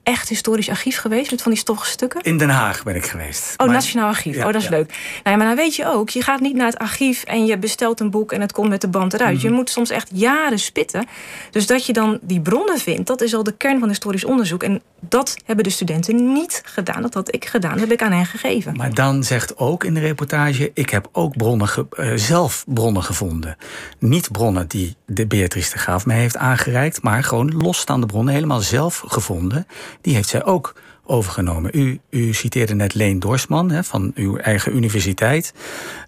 [0.03, 2.21] echt historisch archief geweest met van die stoffige stukken?
[2.21, 3.53] In Den Haag ben ik geweest.
[3.57, 4.37] Oh, Nationaal Archief.
[4.37, 4.87] oh, dat is leuk.
[4.87, 7.57] Nou ja, maar dan weet je ook, je gaat niet naar het archief en je
[7.57, 9.41] bestelt een boek en het komt met de band eruit.
[9.41, 9.55] Je mhm.
[9.55, 11.05] moet soms echt jaren spitten.
[11.51, 14.63] Dus dat je dan die bronnen vindt, dat is al de kern van historisch onderzoek.
[14.63, 17.01] En dat hebben de studenten niet gedaan.
[17.01, 18.75] Dat had ik gedaan, dat heb ik aan hen gegeven.
[18.75, 23.57] Maar dan zegt ook in de reportage, ik heb ook bronnen uh, zelf bronnen gevonden.
[23.99, 28.61] Niet bronnen die de Beatrice de Graaf mij heeft aangereikt, maar gewoon losstaande bronnen, helemaal
[28.61, 29.67] zelf gevonden
[30.01, 31.71] die heeft zij ook overgenomen.
[31.73, 35.53] U, u citeerde net Leen Dorsman hè, van uw eigen universiteit.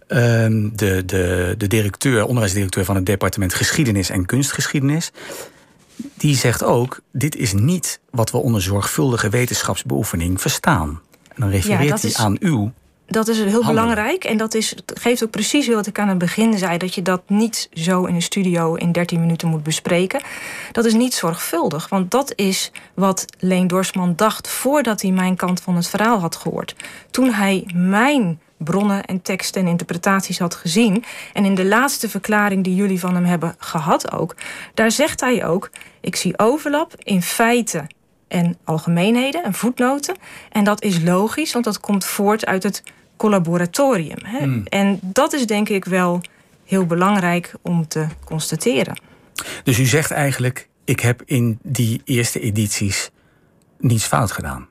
[0.07, 5.11] Um, de, de, de directeur, onderwijsdirecteur van het departement Geschiedenis en Kunstgeschiedenis.
[6.17, 11.01] Die zegt ook: dit is niet wat we onder zorgvuldige wetenschapsbeoefening verstaan.
[11.27, 12.71] En dan refereert hij aan uw
[13.07, 14.23] dat is heel belangrijk.
[14.23, 17.21] En dat is, geeft ook precies wat ik aan het begin zei: dat je dat
[17.27, 20.21] niet zo in een studio in 13 minuten moet bespreken.
[20.71, 21.89] Dat is niet zorgvuldig.
[21.89, 26.35] Want dat is wat Leen Dorsman dacht voordat hij mijn kant van het verhaal had
[26.35, 26.75] gehoord.
[27.11, 31.03] Toen hij mijn bronnen en teksten en interpretaties had gezien.
[31.33, 34.35] En in de laatste verklaring die jullie van hem hebben gehad ook,
[34.73, 35.69] daar zegt hij ook:
[36.01, 37.87] ik zie overlap in feiten
[38.27, 40.15] en algemeenheden en voetnoten.
[40.51, 42.83] En dat is logisch, want dat komt voort uit het
[43.17, 44.19] collaboratorium.
[44.23, 44.39] Hè?
[44.39, 44.63] Hmm.
[44.69, 46.21] En dat is denk ik wel
[46.65, 48.99] heel belangrijk om te constateren.
[49.63, 53.09] Dus u zegt eigenlijk: ik heb in die eerste edities
[53.79, 54.67] niets fout gedaan.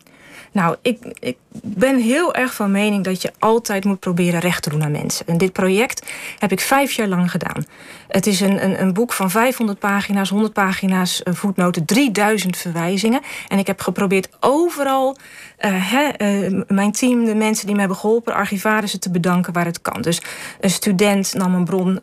[0.54, 4.70] Nou, ik, ik ben heel erg van mening dat je altijd moet proberen recht te
[4.70, 5.26] doen aan mensen.
[5.26, 6.06] En dit project
[6.38, 7.64] heb ik vijf jaar lang gedaan.
[8.08, 13.20] Het is een, een, een boek van 500 pagina's, 100 pagina's uh, voetnoten, 3000 verwijzingen.
[13.48, 15.16] En ik heb geprobeerd overal
[15.60, 19.82] uh, uh, mijn team, de mensen die me hebben geholpen, archivarissen te bedanken waar het
[19.82, 20.02] kan.
[20.02, 20.20] Dus
[20.60, 22.00] een student nam een bron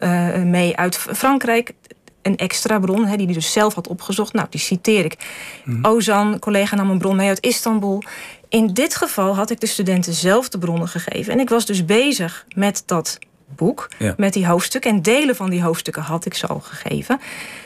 [0.49, 1.74] mee uit Frankrijk
[2.22, 4.34] een extra bron, hè, die hij dus zelf had opgezocht.
[4.34, 5.18] Nou, die citeer ik.
[5.66, 5.86] Mm.
[5.86, 8.04] Ozan, collega, nam een bron mee uit Istanbul.
[8.52, 11.34] In dit geval had ik de studenten zelf de bronnen gegeven.
[11.34, 13.20] En ik was dus bezig met dat
[13.56, 14.91] boek, met die hoofdstukken.
[14.91, 17.20] En delen van die hoofdstukken had ik zo gegeven.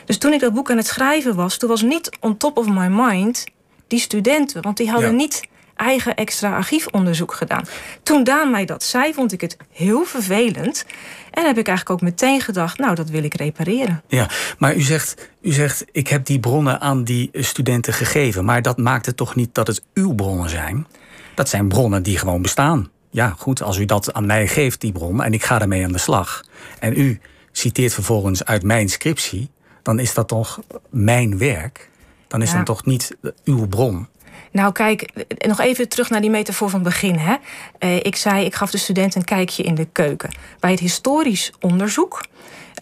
[0.04, 2.68] Dus toen ik dat boek aan het schrijven was, toen was niet on top of
[2.68, 3.44] my mind
[3.86, 4.62] die studenten.
[4.62, 5.42] Want die hadden niet
[5.76, 7.64] eigen extra archiefonderzoek gedaan.
[8.02, 10.84] Toen Daan mij dat zei, vond ik het heel vervelend.
[11.30, 14.02] En heb ik eigenlijk ook meteen gedacht, nou, dat wil ik repareren.
[14.08, 18.44] Ja, maar u zegt, u zegt, ik heb die bronnen aan die studenten gegeven.
[18.44, 20.86] Maar dat maakt het toch niet dat het uw bronnen zijn?
[21.34, 22.90] Dat zijn bronnen die gewoon bestaan.
[23.10, 25.92] Ja, goed, als u dat aan mij geeft, die bron, en ik ga ermee aan
[25.92, 26.44] de slag.
[26.78, 27.20] En u
[27.52, 29.50] citeert vervolgens uit mijn scriptie,
[29.82, 30.60] dan is dat toch
[30.90, 31.90] mijn werk?
[32.28, 32.54] Dan is ja.
[32.54, 34.08] dan toch niet uw bron?
[34.52, 35.10] Nou, kijk,
[35.46, 37.14] nog even terug naar die metafoor van het begin.
[37.14, 37.36] Hè.
[37.80, 40.30] Uh, ik zei, ik gaf de student een kijkje in de keuken.
[40.60, 42.20] Bij het historisch onderzoek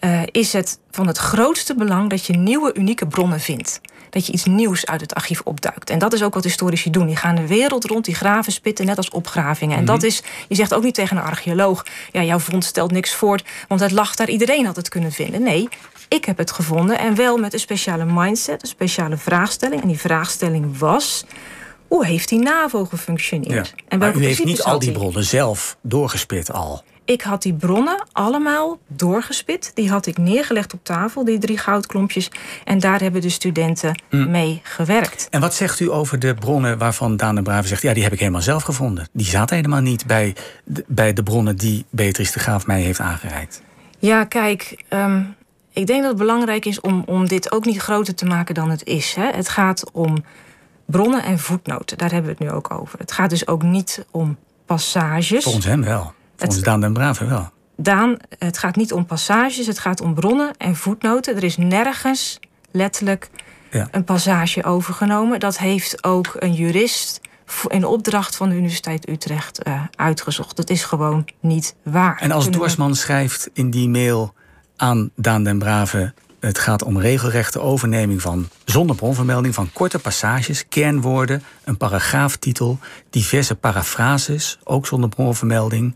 [0.03, 3.81] uh, is het van het grootste belang dat je nieuwe, unieke bronnen vindt.
[4.15, 5.89] Dat je iets nieuws uit het archief opduikt.
[5.89, 7.07] En dat is ook wat historici doen.
[7.07, 9.75] Die gaan de wereld rond, die graven spitten, net als opgravingen.
[9.75, 9.99] En mm -hmm.
[9.99, 13.43] dat is, je zegt ook niet tegen een archeoloog: ja, jouw vond stelt niks voort,
[13.67, 15.43] want het lag daar, iedereen had het kunnen vinden.
[15.43, 15.69] Nee,
[16.07, 19.81] ik heb het gevonden en wel met een speciale mindset, een speciale vraagstelling.
[19.81, 21.25] En die vraagstelling was
[21.87, 23.73] hoe heeft die NAVO gefunctioneerd?
[23.75, 23.83] Ja.
[23.87, 26.83] En maar u heeft niet al die bronnen zelf doorgespit al?
[27.05, 29.71] Ik had die bronnen allemaal doorgespit.
[29.73, 32.31] Die had ik neergelegd op tafel, die drie goudklompjes.
[32.63, 34.31] En daar hebben de studenten mm.
[34.31, 35.27] mee gewerkt.
[35.29, 37.81] En wat zegt u over de bronnen waarvan Daan de Brave zegt...
[37.81, 39.07] ja, die heb ik helemaal zelf gevonden.
[39.11, 42.99] Die zaten helemaal niet bij de, bij de bronnen die Beatrice de Graaf mij heeft
[42.99, 43.61] aangereikt.
[43.99, 44.83] Ja, kijk...
[44.89, 45.35] Um,
[45.75, 48.69] ik denk dat het belangrijk is om, om dit ook niet groter te maken dan
[48.69, 49.13] het is.
[49.13, 49.31] Hè.
[49.31, 50.23] Het gaat om
[50.85, 51.97] bronnen en voetnoten.
[51.97, 52.99] Daar hebben we het nu ook over.
[52.99, 55.43] Het gaat dus ook niet om passages.
[55.43, 56.13] Volgens hem wel.
[56.35, 57.49] Volgens Daan den Brave wel.
[57.77, 61.35] Daan, het gaat niet om passages, het gaat om bronnen en voetnoten.
[61.35, 62.39] Er is nergens
[62.71, 63.29] letterlijk
[63.71, 63.87] ja.
[63.91, 65.39] een passage overgenomen.
[65.39, 67.21] Dat heeft ook een jurist
[67.67, 70.55] in opdracht van de Universiteit Utrecht uh, uitgezocht.
[70.55, 72.17] Dat is gewoon niet waar.
[72.19, 74.33] En als Dorsman schrijft in die mail
[74.75, 76.13] aan Daan den Brave...
[76.45, 82.79] Het gaat om regelrechte overneming van zonder bronvermelding van korte passages, kernwoorden, een paragraaftitel,
[83.09, 85.95] diverse parafrases, ook zonder bronvermelding.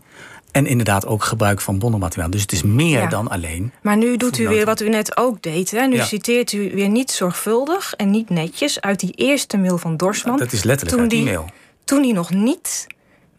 [0.50, 2.30] En inderdaad ook gebruik van bronnenmateriaal.
[2.30, 3.06] Dus het is meer ja.
[3.06, 3.72] dan alleen.
[3.82, 5.70] Maar nu doet u weer wat u net ook deed.
[5.70, 5.86] Hè?
[5.86, 6.04] Nu ja.
[6.04, 10.38] citeert u weer niet zorgvuldig en niet netjes uit die eerste mail van Dorsman.
[10.38, 11.50] Dat is letterlijk toen uit die die, mail.
[11.84, 12.86] Toen hij nog niet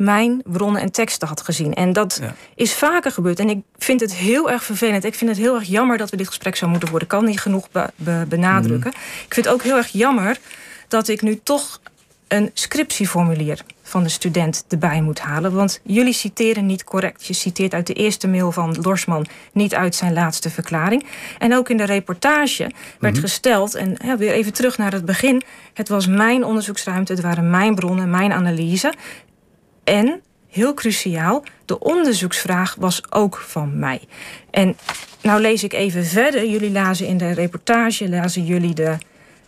[0.03, 1.73] mijn bronnen en teksten had gezien.
[1.73, 2.35] En dat ja.
[2.55, 3.39] is vaker gebeurd.
[3.39, 5.03] En ik vind het heel erg vervelend.
[5.03, 7.07] Ik vind het heel erg jammer dat we dit gesprek zo moeten worden.
[7.07, 8.91] Ik kan niet genoeg be be benadrukken.
[8.95, 9.01] Mm.
[9.25, 10.37] Ik vind het ook heel erg jammer
[10.87, 11.79] dat ik nu toch
[12.27, 15.53] een scriptieformulier van de student erbij moet halen.
[15.53, 17.25] Want jullie citeren niet correct.
[17.27, 21.05] Je citeert uit de eerste mail van Lorsman, niet uit zijn laatste verklaring.
[21.37, 23.29] En ook in de reportage werd mm -hmm.
[23.29, 25.41] gesteld, en ja, weer even terug naar het begin.
[25.73, 28.93] Het was mijn onderzoeksruimte, het waren mijn bronnen, mijn analyse.
[29.91, 34.01] En, heel cruciaal, de onderzoeksvraag was ook van mij.
[34.51, 34.77] En
[35.21, 36.45] nou lees ik even verder.
[36.45, 38.97] Jullie lazen in de reportage, lazen jullie de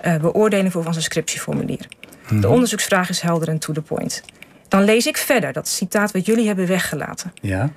[0.05, 1.87] uh, beoordeling voor van zijn scriptieformulier.
[2.25, 2.41] Hmm.
[2.41, 4.23] De onderzoeksvraag is helder en to the point.
[4.67, 7.33] Dan lees ik verder, dat citaat wat jullie hebben weggelaten.
[7.41, 7.71] Ja.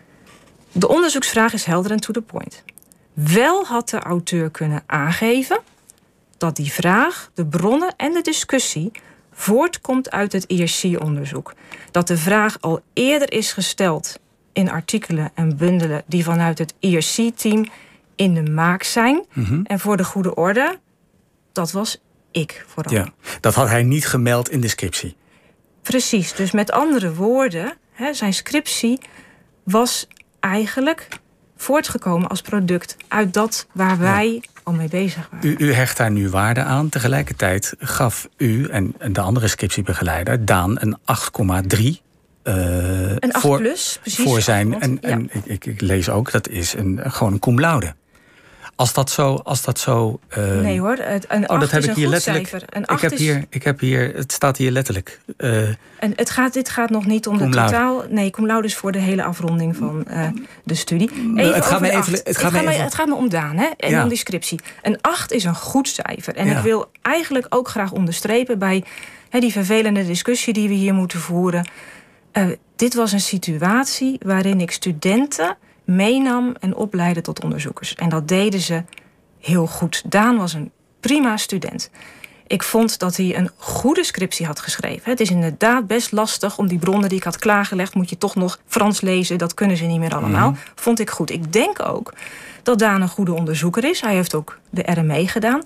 [0.73, 2.63] De onderzoeksvraag is helder en to the point.
[3.13, 5.61] Wel had de auteur kunnen aangeven
[6.39, 8.91] dat die vraag, de bronnen en de discussie
[9.37, 11.55] voortkomt uit het IRC-onderzoek.
[11.91, 14.19] Dat de vraag al eerder is gesteld
[14.53, 17.67] in artikelen en bundelen die vanuit het IRC-team
[18.15, 19.25] in de maak zijn.
[19.33, 19.65] Mm -hmm.
[19.65, 20.79] En voor de goede orde,
[21.53, 22.93] dat was ik vooral.
[22.93, 23.09] Ja,
[23.41, 25.17] dat had hij niet gemeld in de scriptie.
[25.83, 28.99] Precies, dus met andere woorden, hè, zijn scriptie
[29.63, 30.09] was
[30.41, 31.09] eigenlijk
[31.57, 34.56] voortgekomen als product uit dat waar wij ja.
[34.67, 35.49] Al mee bezig waren.
[35.49, 36.89] U, u, hecht daar nu waarde aan.
[36.89, 41.79] Tegelijkertijd gaf u en de andere scriptiebegeleider Daan een 8,3
[42.45, 44.25] uh, een 8 voor, plus, precies.
[44.25, 45.09] Voor zijn, en, ja.
[45.09, 47.95] en ik, ik, lees ook, dat is een, gewoon een cum laude.
[48.77, 49.35] Als dat zo.
[49.35, 50.99] Als dat zo uh, nee hoor,
[51.29, 52.53] een oh, dat heb ik hier letterlijk.
[52.91, 53.19] Ik, heb is...
[53.19, 55.21] hier, ik heb hier, het staat hier letterlijk.
[55.39, 58.03] Uh, en het gaat, dit gaat nog niet om de totaal.
[58.09, 60.29] Nee, cum laude is voor de hele afronding van uh,
[60.65, 61.11] de studie.
[61.13, 62.83] Even het, gaat me even, het, het, gaat me even...
[62.83, 63.67] het gaat me om Daan hè?
[63.77, 64.03] en ja.
[64.03, 64.61] om die scriptie.
[64.83, 66.37] Een 8 is een goed cijfer.
[66.37, 66.57] En ja.
[66.57, 68.85] ik wil eigenlijk ook graag onderstrepen bij
[69.31, 71.69] die vervelende discussie die we hier moeten voeren.
[72.33, 72.47] Uh,
[72.77, 75.57] dit was een situatie waarin ik studenten
[75.87, 77.95] meenam en opleidde tot onderzoekers.
[77.95, 78.83] En dat deden ze
[79.41, 80.03] heel goed.
[80.11, 80.71] Daan was een
[81.01, 81.91] prima student.
[82.47, 85.11] Ik vond dat hij een goede scriptie had geschreven.
[85.11, 88.35] Het is inderdaad best lastig om die bronnen die ik had klaargelegd, moet je toch
[88.35, 89.39] nog Frans lezen.
[89.39, 90.51] Dat kunnen ze niet meer allemaal.
[90.51, 90.61] Mhm.
[90.75, 91.31] Vond ik goed.
[91.31, 92.13] Ik denk ook
[92.63, 94.01] dat Daan een goede onderzoeker is.
[94.01, 95.63] Hij heeft ook de RME gedaan.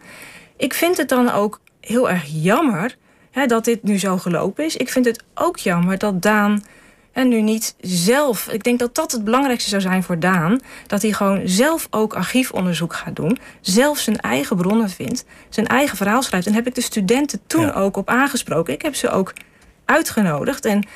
[0.57, 2.97] Ik vind het dan ook heel erg jammer
[3.31, 4.77] hè, dat dit nu zo gelopen is.
[4.77, 6.65] Ik vind het ook jammer dat Daan
[7.21, 8.49] en nu niet zelf.
[8.49, 10.61] Ik denk dat dat het belangrijkste zou zijn voor Daan.
[10.87, 13.39] Dat hij gewoon zelf ook archiefonderzoek gaat doen.
[13.61, 15.25] Zelf zijn eigen bronnen vindt.
[15.49, 16.47] Zijn eigen verhaal schrijft.
[16.47, 18.75] En heb ik de studenten toen ook op aangesproken.
[18.75, 19.33] Ik heb ze ook
[19.85, 20.65] uitgenodigd.
[20.65, 20.87] En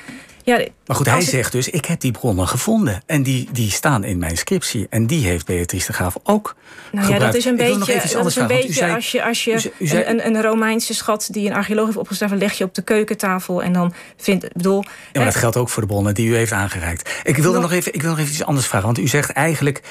[0.45, 3.01] ja, maar goed, hij zegt dus, ik heb die bronnen gevonden.
[3.05, 4.87] En die, die staan in mijn scriptie.
[4.89, 6.55] En die heeft Beatrice de Graaf ook
[6.91, 10.25] Nou ja, dat is een beetje, dat is een beetje als je, als je een,
[10.25, 11.27] een, Romeinse schat...
[11.31, 13.63] die een archeoloog heeft opgeschreven, leg je op de keukentafel...
[13.63, 14.83] en dan vindt, bedoel...
[14.83, 17.21] Ja, maar dat geldt ook voor de bronnen die u heeft aangereikt.
[17.23, 18.85] Ik wil, nog even, ik wil nog even iets anders vragen.
[18.85, 19.81] Want u zegt eigenlijk,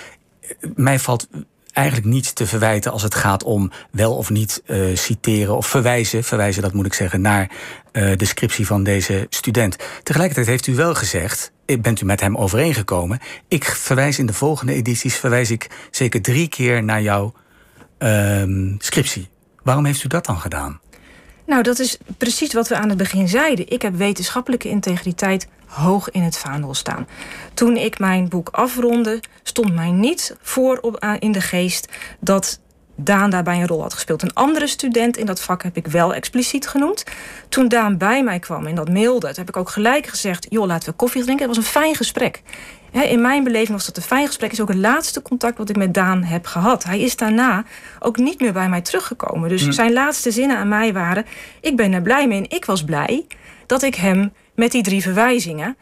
[0.75, 1.29] mij valt
[1.75, 6.25] eigenlijk niets te verwijten als het gaat om wel of niet uh, citeren of verwijzen,
[6.25, 7.51] verwijzen dat moet ik zeggen, naar
[7.93, 9.77] uh, de scriptie van deze student.
[10.03, 13.19] Tegelijkertijd heeft u wel gezegd, bent u met hem overeengekomen,
[13.49, 17.35] ik verwijs in de volgende edities, verwijs ik zeker drie keer naar jouw
[17.99, 19.29] uh, scriptie.
[19.63, 20.81] Waarom heeft u dat dan gedaan?
[21.47, 23.69] Nou, dat is precies wat we aan het begin zeiden.
[23.69, 27.09] Ik heb wetenschappelijke integriteit hoog in het vaandel staan.
[27.55, 31.89] Toen ik mijn boek afronde, stond mij niet voor op, in de geest
[32.21, 32.61] dat
[32.97, 34.23] Daan daarbij een rol had gespeeld.
[34.23, 37.05] Een andere student in dat vak heb ik wel expliciet genoemd.
[37.49, 40.89] Toen Daan bij mij kwam en dat mailde, heb ik ook gelijk gezegd: joh, laten
[40.89, 41.47] we koffie drinken.
[41.47, 42.43] Het was een fijn gesprek.
[42.93, 44.53] In mijn beleving was dat een fijn gesprek.
[44.53, 46.85] Is ook het laatste contact wat ik met Daan heb gehad.
[46.85, 47.65] Hij is daarna
[48.01, 49.49] ook niet meer bij mij teruggekomen.
[49.49, 49.71] Dus hm.
[49.71, 51.27] zijn laatste zinnen aan mij waren:
[51.61, 53.27] ik ben er blij mee en ik was blij
[53.67, 55.77] dat ik hem met die drie verwijzingen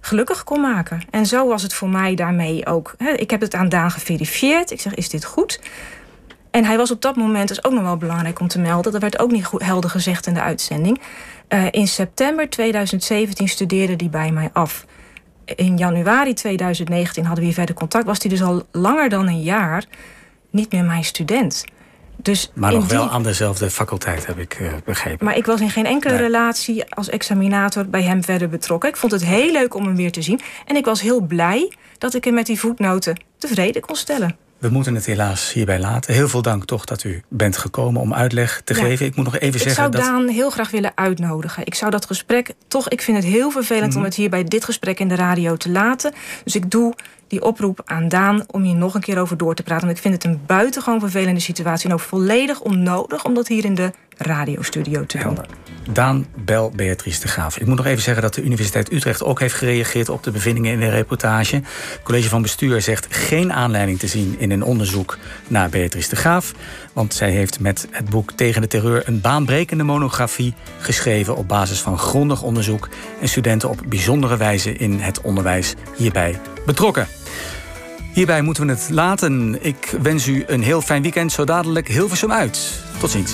[0.00, 1.02] gelukkig kon maken.
[1.10, 2.94] En zo was het voor mij daarmee ook.
[3.16, 4.70] Ik heb het aan Daan geverifieerd.
[4.70, 5.60] Ik zeg, is dit goed?
[6.50, 8.92] En hij was op dat moment dus ook nog wel belangrijk om te melden.
[8.92, 11.00] Dat werd ook niet goed, helder gezegd in de uitzending.
[11.48, 14.86] Uh, in september 2017 studeerde hij bij mij af.
[15.44, 18.04] In januari 2019 hadden we hier verder contact.
[18.04, 19.84] Was hij dus al langer dan een jaar
[20.50, 21.64] niet meer mijn student.
[22.22, 25.24] Dus maar nog wel aan dezelfde faculteit, heb ik uh, begrepen.
[25.24, 28.88] Maar ik was in geen enkele relatie als examinator bij hem verder betrokken.
[28.88, 30.40] Ik vond het heel leuk om hem weer te zien.
[30.66, 34.36] En ik was heel blij dat ik hem met die voetnoten tevreden kon stellen.
[34.58, 36.14] We moeten het helaas hierbij laten.
[36.14, 39.06] Heel veel dank toch dat u bent gekomen om uitleg te geven.
[39.06, 39.86] Ik moet nog even zeggen.
[39.86, 41.66] Ik zou Daan heel graag willen uitnodigen.
[41.66, 42.88] Ik zou dat gesprek toch.
[42.88, 44.08] Ik vind het heel vervelend om mhm.
[44.08, 46.12] het hier bij dit gesprek in de radio te laten.
[46.44, 46.94] Dus ik doe
[47.28, 49.86] die oproep aan Daan om hier nog een keer over door te praten.
[49.86, 51.88] Want ik vind het een buitengewoon vervelende situatie.
[51.88, 55.38] En ook volledig onnodig om dat hier in de radiostudio te doen.
[55.92, 57.58] Daan Bel Beatrice de Graaf.
[57.58, 60.72] Ik moet nog even zeggen dat de Universiteit Utrecht ook heeft gereageerd op de bevindingen
[60.72, 61.54] in de reportage.
[61.54, 65.18] Het college van bestuur zegt geen aanleiding te zien in een onderzoek
[65.48, 66.54] naar Beatrice de Graaf.
[66.92, 71.80] Want zij heeft met het boek Tegen de Terreur een baanbrekende monografie geschreven op basis
[71.80, 72.88] van grondig onderzoek
[73.20, 77.17] en studenten op bijzondere wijze in het onderwijs hierbij betrokken.
[78.18, 79.64] Hierbij moeten we het laten.
[79.64, 81.32] Ik wens u een heel fijn weekend.
[81.32, 82.82] Zo dadelijk Hilversum uit.
[83.00, 83.32] Tot ziens.